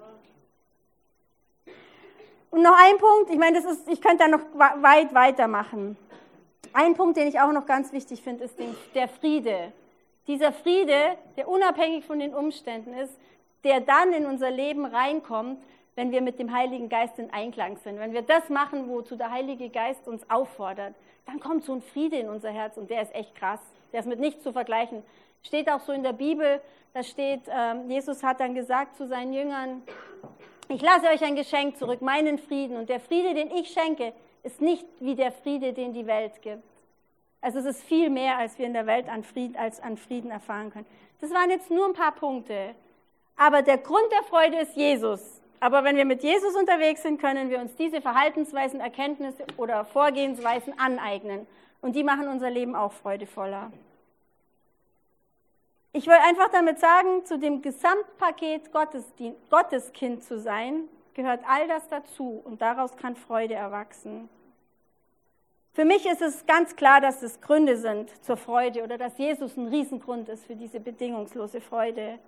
Und 2.51 2.63
noch 2.63 2.79
ein 2.79 2.97
Punkt, 2.99 3.31
ich 3.31 3.39
meine, 3.39 3.59
ich 3.89 4.01
könnte 4.01 4.19
da 4.19 4.29
noch 4.29 4.41
weit 4.55 5.13
weitermachen. 5.13 5.99
Ein 6.73 6.95
Punkt, 6.95 7.17
den 7.17 7.27
ich 7.27 7.41
auch 7.41 7.53
noch 7.53 7.67
ganz 7.67 7.93
wichtig 7.93 8.23
finde, 8.23 8.45
ist 8.45 8.57
der 8.95 9.09
Friede. 9.09 9.73
Dieser 10.27 10.53
Friede, 10.53 11.19
der 11.37 11.49
unabhängig 11.49 12.05
von 12.05 12.19
den 12.19 12.35
Umständen 12.35 12.95
ist, 12.95 13.13
der 13.65 13.81
dann 13.81 14.13
in 14.13 14.27
unser 14.27 14.51
Leben 14.51 14.85
reinkommt, 14.85 15.59
wenn 15.95 16.11
wir 16.11 16.21
mit 16.21 16.39
dem 16.39 16.53
Heiligen 16.53 16.89
Geist 16.89 17.19
in 17.19 17.33
Einklang 17.33 17.79
sind. 17.79 17.99
Wenn 17.99 18.13
wir 18.13 18.23
das 18.23 18.49
machen, 18.49 18.89
wozu 18.89 19.17
der 19.17 19.31
Heilige 19.31 19.71
Geist 19.71 20.07
uns 20.07 20.29
auffordert, 20.29 20.95
dann 21.25 21.41
kommt 21.41 21.65
so 21.65 21.73
ein 21.73 21.83
Friede 21.83 22.17
in 22.17 22.29
unser 22.29 22.51
Herz 22.51 22.77
und 22.77 22.91
der 22.91 23.03
ist 23.03 23.15
echt 23.15 23.35
krass. 23.35 23.61
Der 23.93 24.01
ist 24.01 24.07
mit 24.07 24.21
nichts 24.21 24.43
zu 24.43 24.53
vergleichen. 24.53 25.03
Steht 25.43 25.71
auch 25.71 25.81
so 25.81 25.93
in 25.93 26.03
der 26.03 26.13
Bibel, 26.13 26.61
da 26.93 27.03
steht, 27.03 27.43
ähm, 27.49 27.91
Jesus 27.91 28.23
hat 28.23 28.41
dann 28.41 28.55
gesagt 28.55 28.97
zu 28.97 29.07
seinen 29.07 29.33
Jüngern, 29.33 29.83
ich 30.69 30.83
lasse 30.83 31.07
euch 31.07 31.23
ein 31.23 31.37
Geschenk 31.37 31.77
zurück, 31.77 32.03
meinen 32.03 32.39
Frieden. 32.39 32.77
Und 32.77 32.89
der 32.89 33.01
Friede, 33.01 33.35
den 33.35 33.51
ich 33.51 33.69
schenke, 33.69 34.13
ist 34.43 34.61
nicht 34.61 34.87
wie 35.01 35.15
der 35.15 35.31
Friede, 35.31 35.73
den 35.73 35.93
die 35.93 36.07
Welt 36.07 36.43
gibt. 36.43 36.63
Also 37.41 37.61
es 37.61 37.67
ist 37.67 37.83
viel 37.85 38.11
mehr, 38.11 38.39
als 38.39 38.59
wir 38.59 38.67
in 38.67 38.73
der 38.73 38.87
Welt 38.87 39.09
an 39.09 39.23
Frieden, 39.23 39.57
als 39.57 39.81
an 39.81 39.97
Frieden 39.97 40.31
erfahren 40.31 40.73
können. 40.73 40.87
Das 41.21 41.31
waren 41.31 41.51
jetzt 41.51 41.71
nur 41.71 41.87
ein 41.87 41.93
paar 41.93 42.13
Punkte. 42.13 42.75
Aber 43.37 43.63
der 43.63 43.79
Grund 43.79 44.11
der 44.13 44.23
Freude 44.25 44.59
ist 44.59 44.77
Jesus. 44.77 45.43
Aber 45.61 45.85
wenn 45.85 45.97
wir 45.97 46.05
mit 46.05 46.23
Jesus 46.23 46.55
unterwegs 46.55 47.03
sind, 47.03 47.21
können 47.21 47.51
wir 47.51 47.61
uns 47.61 47.75
diese 47.77 48.01
Verhaltensweisen, 48.01 48.81
Erkenntnisse 48.81 49.45
oder 49.57 49.85
Vorgehensweisen 49.85 50.79
aneignen. 50.79 51.47
Und 51.81 51.95
die 51.95 52.05
machen 52.05 52.29
unser 52.29 52.51
Leben 52.51 52.75
auch 52.75 52.93
freudevoller. 52.93 53.73
Ich 55.93 56.07
will 56.07 56.15
einfach 56.15 56.51
damit 56.51 56.79
sagen, 56.79 57.25
zu 57.25 57.39
dem 57.39 57.63
Gesamtpaket 57.63 58.71
Gotteskind 58.71 60.23
zu 60.23 60.39
sein, 60.39 60.89
gehört 61.15 61.41
all 61.49 61.67
das 61.69 61.89
dazu 61.89 62.43
und 62.45 62.61
daraus 62.61 62.97
kann 62.97 63.17
Freude 63.17 63.55
erwachsen. 63.55 64.29
Für 65.73 65.87
mich 65.87 66.07
ist 66.07 66.21
es 66.21 66.45
ganz 66.47 66.77
klar, 66.77 67.01
dass 67.01 67.23
es 67.23 67.41
Gründe 67.41 67.79
sind 67.79 68.11
zur 68.25 68.37
Freude 68.37 68.83
oder 68.83 68.99
dass 68.99 69.17
Jesus 69.17 69.57
ein 69.57 69.69
Riesengrund 69.69 70.29
ist 70.29 70.47
für 70.47 70.57
diese 70.57 70.81
bedingungslose 70.81 71.61
Freude. 71.61 72.19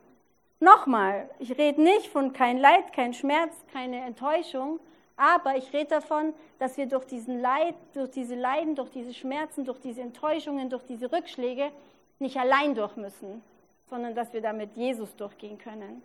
Nochmal, 0.61 1.31
ich 1.39 1.57
rede 1.57 1.81
nicht 1.81 2.09
von 2.09 2.33
kein 2.33 2.59
Leid, 2.59 2.93
kein 2.93 3.15
Schmerz, 3.15 3.55
keine 3.73 4.01
Enttäuschung, 4.01 4.81
Aber 5.19 5.57
ich 5.57 5.73
rede 5.73 5.91
davon, 5.91 6.33
dass 6.61 6.77
wir 6.77 6.87
durch, 6.87 7.05
diesen 7.05 7.41
Leid, 7.41 7.75
durch 7.93 8.11
diese 8.13 8.37
Leiden, 8.37 8.77
durch 8.77 8.91
diese 8.91 9.13
Schmerzen, 9.13 9.65
durch 9.65 9.81
diese 9.81 10.01
Enttäuschungen, 10.01 10.71
durch 10.71 10.85
diese 10.85 11.11
Rückschläge 11.11 11.73
nicht 12.21 12.37
allein 12.37 12.77
durch 12.77 12.95
müssen, 12.97 13.43
sondern 13.91 14.15
dass 14.15 14.33
wir 14.33 14.41
damit 14.41 14.77
Jesus 14.77 15.15
durchgehen 15.17 15.59
können. 15.59 16.03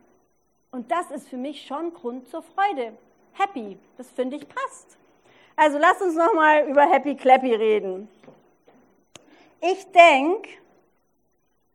Und 0.72 0.92
das 0.92 1.12
ist 1.12 1.30
für 1.30 1.38
mich 1.38 1.63
schon 1.68 1.94
Grund 1.94 2.28
zur 2.28 2.42
Freude. 2.42 2.94
Happy, 3.34 3.78
das 3.98 4.10
finde 4.10 4.38
ich 4.38 4.48
passt. 4.50 4.98
Also 5.56 5.78
lasst 5.78 6.02
uns 6.02 6.16
nochmal 6.16 6.68
über 6.68 6.82
Happy 6.82 7.16
Clappy 7.16 7.54
reden. 7.54 8.08
Ich 9.62 9.86
denke, 9.92 10.50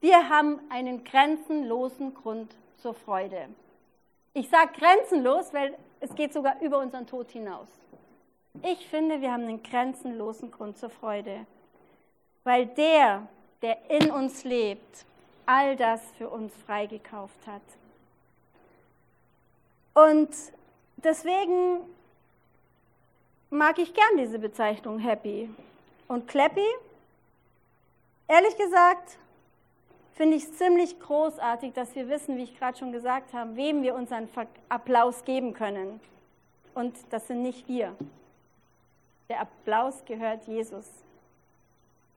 wir 0.00 0.28
haben 0.28 0.60
einen 0.70 1.04
grenzenlosen 1.04 2.14
Grund 2.14 2.52
zur 2.78 2.94
Freude. 2.94 3.48
Ich 4.34 4.48
sage 4.48 4.72
grenzenlos, 4.78 5.52
weil 5.52 5.76
es 6.00 6.14
geht 6.14 6.32
sogar 6.32 6.60
über 6.60 6.78
unseren 6.78 7.06
Tod 7.06 7.30
hinaus. 7.30 7.68
Ich 8.62 8.88
finde, 8.88 9.20
wir 9.20 9.32
haben 9.32 9.44
einen 9.44 9.62
grenzenlosen 9.62 10.50
Grund 10.50 10.78
zur 10.78 10.90
Freude, 10.90 11.46
weil 12.44 12.66
der, 12.66 13.26
der 13.62 13.90
in 13.90 14.10
uns 14.10 14.44
lebt, 14.44 15.04
all 15.46 15.76
das 15.76 16.00
für 16.18 16.28
uns 16.28 16.54
freigekauft 16.66 17.46
hat. 17.46 17.62
Und 19.94 20.28
deswegen 20.96 21.80
mag 23.50 23.78
ich 23.78 23.94
gern 23.94 24.16
diese 24.18 24.38
Bezeichnung 24.38 24.98
Happy. 24.98 25.50
Und 26.06 26.28
Clappy, 26.28 26.66
ehrlich 28.28 28.56
gesagt, 28.56 29.18
finde 30.18 30.36
ich 30.36 30.42
es 30.42 30.58
ziemlich 30.58 30.98
großartig, 30.98 31.74
dass 31.74 31.94
wir 31.94 32.08
wissen, 32.08 32.36
wie 32.36 32.42
ich 32.42 32.58
gerade 32.58 32.76
schon 32.76 32.90
gesagt 32.90 33.32
habe, 33.32 33.54
wem 33.54 33.84
wir 33.84 33.94
unseren 33.94 34.28
Applaus 34.68 35.24
geben 35.24 35.54
können. 35.54 36.00
Und 36.74 36.96
das 37.10 37.28
sind 37.28 37.42
nicht 37.42 37.68
wir. 37.68 37.94
Der 39.28 39.42
Applaus 39.42 40.04
gehört 40.04 40.44
Jesus. 40.48 40.86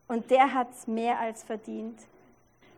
Und 0.07 0.31
der 0.31 0.51
hat 0.51 0.71
es 0.71 0.87
mehr 0.87 1.19
als 1.19 1.43
verdient. 1.43 1.99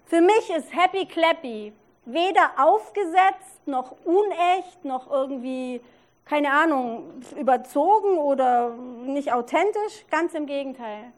Für 0.05 0.19
mich 0.19 0.49
ist 0.49 0.75
Happy 0.75 1.05
Clappy 1.05 1.71
weder 2.03 2.51
aufgesetzt, 2.57 3.65
noch 3.65 3.95
unecht, 4.03 4.83
noch 4.83 5.09
irgendwie, 5.09 5.79
keine 6.25 6.51
Ahnung, 6.51 7.23
überzogen 7.39 8.17
oder 8.17 8.71
nicht 9.05 9.31
authentisch. 9.31 10.05
Ganz 10.12 10.33
im 10.33 10.47
Gegenteil. 10.47 11.13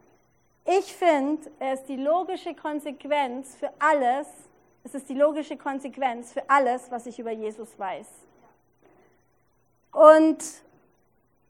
Ich 0.66 0.96
finde, 0.96 1.50
es 1.60 1.82
ist 1.82 1.90
die 1.90 1.96
logische 1.96 2.56
Konsequenz 2.56 3.56
für 3.56 3.70
alles, 3.78 4.28
es 4.84 4.96
ist 4.96 5.08
die 5.08 5.14
logische 5.14 5.58
Konsequenz 5.58 6.34
für 6.34 6.50
alles, 6.50 6.90
was 6.90 7.06
ich 7.06 7.20
über 7.20 7.32
Jesus 7.32 7.78
weiß. 7.78 8.08
Und 9.92 10.44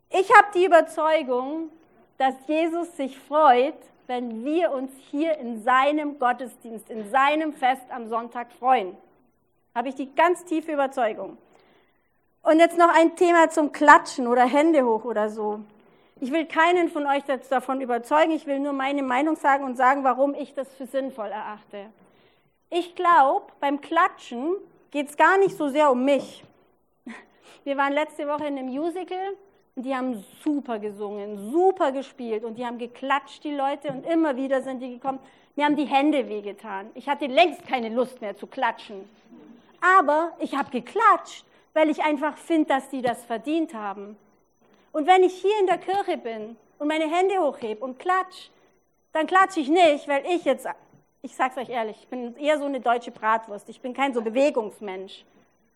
ich 0.09 0.29
habe 0.35 0.47
die 0.53 0.65
Überzeugung, 0.65 1.69
dass 2.17 2.35
Jesus 2.47 2.95
sich 2.97 3.17
freut, 3.17 3.75
wenn 4.07 4.43
wir 4.43 4.71
uns 4.71 4.91
hier 5.09 5.37
in 5.37 5.63
seinem 5.63 6.19
Gottesdienst, 6.19 6.89
in 6.89 7.09
seinem 7.09 7.53
Fest 7.53 7.83
am 7.89 8.07
Sonntag 8.07 8.51
freuen. 8.51 8.95
Habe 9.73 9.89
ich 9.89 9.95
die 9.95 10.13
ganz 10.13 10.43
tiefe 10.45 10.73
Überzeugung. 10.73 11.37
Und 12.43 12.59
jetzt 12.59 12.77
noch 12.77 12.93
ein 12.93 13.15
Thema 13.15 13.49
zum 13.49 13.71
Klatschen 13.71 14.27
oder 14.27 14.45
Hände 14.45 14.85
hoch 14.85 15.05
oder 15.05 15.29
so. 15.29 15.61
Ich 16.25 16.31
will 16.31 16.47
keinen 16.47 16.89
von 16.89 17.05
euch 17.05 17.21
davon 17.51 17.81
überzeugen, 17.81 18.31
ich 18.31 18.47
will 18.47 18.57
nur 18.57 18.73
meine 18.73 19.03
Meinung 19.03 19.35
sagen 19.35 19.63
und 19.63 19.77
sagen, 19.77 20.03
warum 20.03 20.33
ich 20.33 20.55
das 20.55 20.73
für 20.73 20.87
sinnvoll 20.87 21.27
erachte. 21.27 21.85
Ich 22.71 22.95
glaube, 22.95 23.45
beim 23.59 23.79
Klatschen 23.79 24.55
geht 24.89 25.09
es 25.09 25.17
gar 25.17 25.37
nicht 25.37 25.55
so 25.55 25.69
sehr 25.69 25.91
um 25.91 26.03
mich. 26.03 26.43
Wir 27.63 27.77
waren 27.77 27.93
letzte 27.93 28.27
Woche 28.27 28.47
in 28.47 28.57
einem 28.57 28.69
Musical 28.69 29.35
und 29.75 29.85
die 29.85 29.95
haben 29.95 30.25
super 30.43 30.79
gesungen, 30.79 31.51
super 31.51 31.91
gespielt 31.91 32.43
und 32.43 32.57
die 32.57 32.65
haben 32.65 32.79
geklatscht, 32.79 33.43
die 33.43 33.53
Leute, 33.53 33.89
und 33.89 34.03
immer 34.07 34.35
wieder 34.35 34.63
sind 34.63 34.79
die 34.79 34.95
gekommen. 34.95 35.19
Mir 35.55 35.65
haben 35.65 35.75
die 35.75 35.85
Hände 35.85 36.27
wehgetan. 36.27 36.89
Ich 36.95 37.07
hatte 37.07 37.27
längst 37.27 37.67
keine 37.67 37.89
Lust 37.89 38.19
mehr 38.21 38.35
zu 38.35 38.47
klatschen. 38.47 39.07
Aber 39.79 40.31
ich 40.39 40.55
habe 40.55 40.71
geklatscht, 40.71 41.45
weil 41.75 41.91
ich 41.91 42.01
einfach 42.01 42.35
finde, 42.35 42.69
dass 42.69 42.89
die 42.89 43.03
das 43.03 43.23
verdient 43.25 43.75
haben. 43.75 44.17
Und 44.95 45.07
wenn 45.07 45.23
ich 45.23 45.33
hier 45.41 45.59
in 45.59 45.67
der 45.67 45.77
Kirche 45.77 46.15
bin 46.15 46.55
und 46.79 46.87
meine 46.87 47.13
Hände 47.13 47.37
hochhebe 47.37 47.83
und 47.83 47.99
klatsch, 47.99 48.49
dann 49.11 49.27
klatsche 49.27 49.59
ich 49.59 49.67
nicht, 49.67 50.07
weil 50.07 50.25
ich 50.25 50.45
jetzt, 50.45 50.65
ich 51.21 51.35
sag's 51.35 51.57
euch 51.57 51.67
ehrlich, 51.67 51.97
ich 51.99 52.07
bin 52.07 52.33
eher 52.37 52.57
so 52.57 52.63
eine 52.63 52.79
deutsche 52.79 53.11
Bratwurst. 53.11 53.67
Ich 53.67 53.81
bin 53.81 53.93
kein 53.93 54.13
so 54.13 54.21
Bewegungsmensch. 54.21 55.25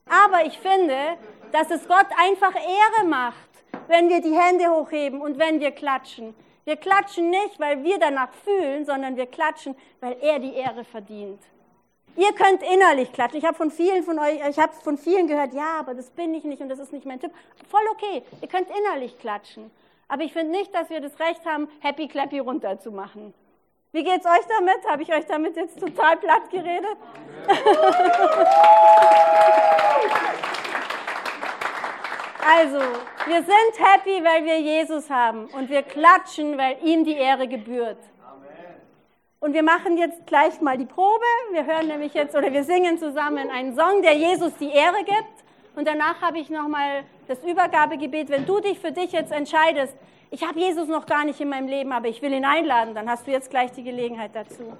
Aber 0.07 0.45
ich 0.45 0.57
finde, 0.59 1.17
dass 1.51 1.69
es 1.69 1.85
Gott 1.85 2.07
einfach 2.17 2.55
Ehre 2.55 3.07
macht, 3.09 3.49
wenn 3.89 4.07
wir 4.07 4.21
die 4.21 4.33
Hände 4.33 4.71
hochheben 4.71 5.19
und 5.19 5.37
wenn 5.37 5.59
wir 5.59 5.71
klatschen. 5.71 6.33
Wir 6.63 6.77
klatschen 6.77 7.29
nicht, 7.29 7.59
weil 7.59 7.83
wir 7.83 7.99
danach 7.99 8.31
fühlen, 8.45 8.85
sondern 8.85 9.17
wir 9.17 9.25
klatschen, 9.25 9.75
weil 9.99 10.15
er 10.21 10.39
die 10.39 10.53
Ehre 10.53 10.85
verdient. 10.85 11.41
Ihr 12.19 12.33
könnt 12.33 12.61
innerlich 12.63 13.13
klatschen. 13.13 13.39
Ich 13.39 13.45
habe 13.45 13.55
von 13.55 13.71
vielen 13.71 14.03
von 14.03 14.19
euch, 14.19 14.41
ich 14.49 14.59
habe 14.59 14.73
von 14.73 14.97
vielen 14.97 15.27
gehört, 15.27 15.53
ja, 15.53 15.79
aber 15.79 15.93
das 15.93 16.09
bin 16.09 16.33
ich 16.33 16.43
nicht 16.43 16.61
und 16.61 16.67
das 16.67 16.77
ist 16.77 16.91
nicht 16.91 17.05
mein 17.05 17.21
Typ. 17.21 17.31
Voll 17.69 17.79
okay. 17.91 18.23
Ihr 18.41 18.49
könnt 18.49 18.67
innerlich 18.69 19.17
klatschen. 19.19 19.71
Aber 20.09 20.23
ich 20.23 20.33
finde 20.33 20.51
nicht, 20.51 20.75
dass 20.75 20.89
wir 20.89 20.99
das 20.99 21.17
Recht 21.17 21.45
haben, 21.45 21.69
Happy 21.79 22.09
Clappy 22.09 22.39
runterzumachen. 22.39 23.33
Wie 23.93 24.03
geht's 24.03 24.25
euch 24.25 24.45
damit? 24.49 24.85
Habe 24.85 25.01
ich 25.01 25.13
euch 25.13 25.25
damit 25.27 25.55
jetzt 25.55 25.79
total 25.79 26.17
platt 26.17 26.49
geredet? 26.51 26.97
also, 32.45 32.79
wir 33.27 33.43
sind 33.43 33.79
happy, 33.79 34.21
weil 34.25 34.43
wir 34.43 34.59
Jesus 34.59 35.09
haben 35.09 35.45
und 35.53 35.69
wir 35.69 35.83
klatschen, 35.83 36.57
weil 36.57 36.79
ihm 36.83 37.05
die 37.05 37.15
Ehre 37.15 37.47
gebührt. 37.47 37.99
Und 39.41 39.53
wir 39.53 39.63
machen 39.63 39.97
jetzt 39.97 40.27
gleich 40.27 40.59
mal 40.59 40.77
die 40.77 40.85
Probe. 40.85 41.23
Wir 41.51 41.65
hören 41.65 41.87
nämlich 41.87 42.13
jetzt 42.13 42.35
oder 42.35 42.51
wir 42.51 42.65
singen 42.65 42.97
zusammen 42.97 43.49
einen 43.49 43.73
Song, 43.73 44.01
der 44.01 44.13
Jesus 44.13 44.51
die 44.59 44.69
Ehre 44.69 44.97
gibt. 45.05 45.45
Und 45.77 45.87
danach 45.87 46.21
habe 46.21 46.39
ich 46.39 46.49
nochmal 46.49 47.03
das 47.27 47.41
Übergabegebet. 47.45 48.29
Wenn 48.29 48.45
du 48.45 48.59
dich 48.59 48.79
für 48.79 48.91
dich 48.91 49.13
jetzt 49.13 49.31
entscheidest, 49.31 49.95
ich 50.29 50.45
habe 50.45 50.59
Jesus 50.59 50.89
noch 50.89 51.05
gar 51.05 51.23
nicht 51.23 51.39
in 51.39 51.47
meinem 51.47 51.69
Leben, 51.69 51.93
aber 51.93 52.09
ich 52.09 52.21
will 52.21 52.33
ihn 52.33 52.43
einladen, 52.43 52.93
dann 52.93 53.09
hast 53.09 53.27
du 53.27 53.31
jetzt 53.31 53.49
gleich 53.49 53.71
die 53.71 53.83
Gelegenheit 53.83 54.31
dazu. 54.33 54.73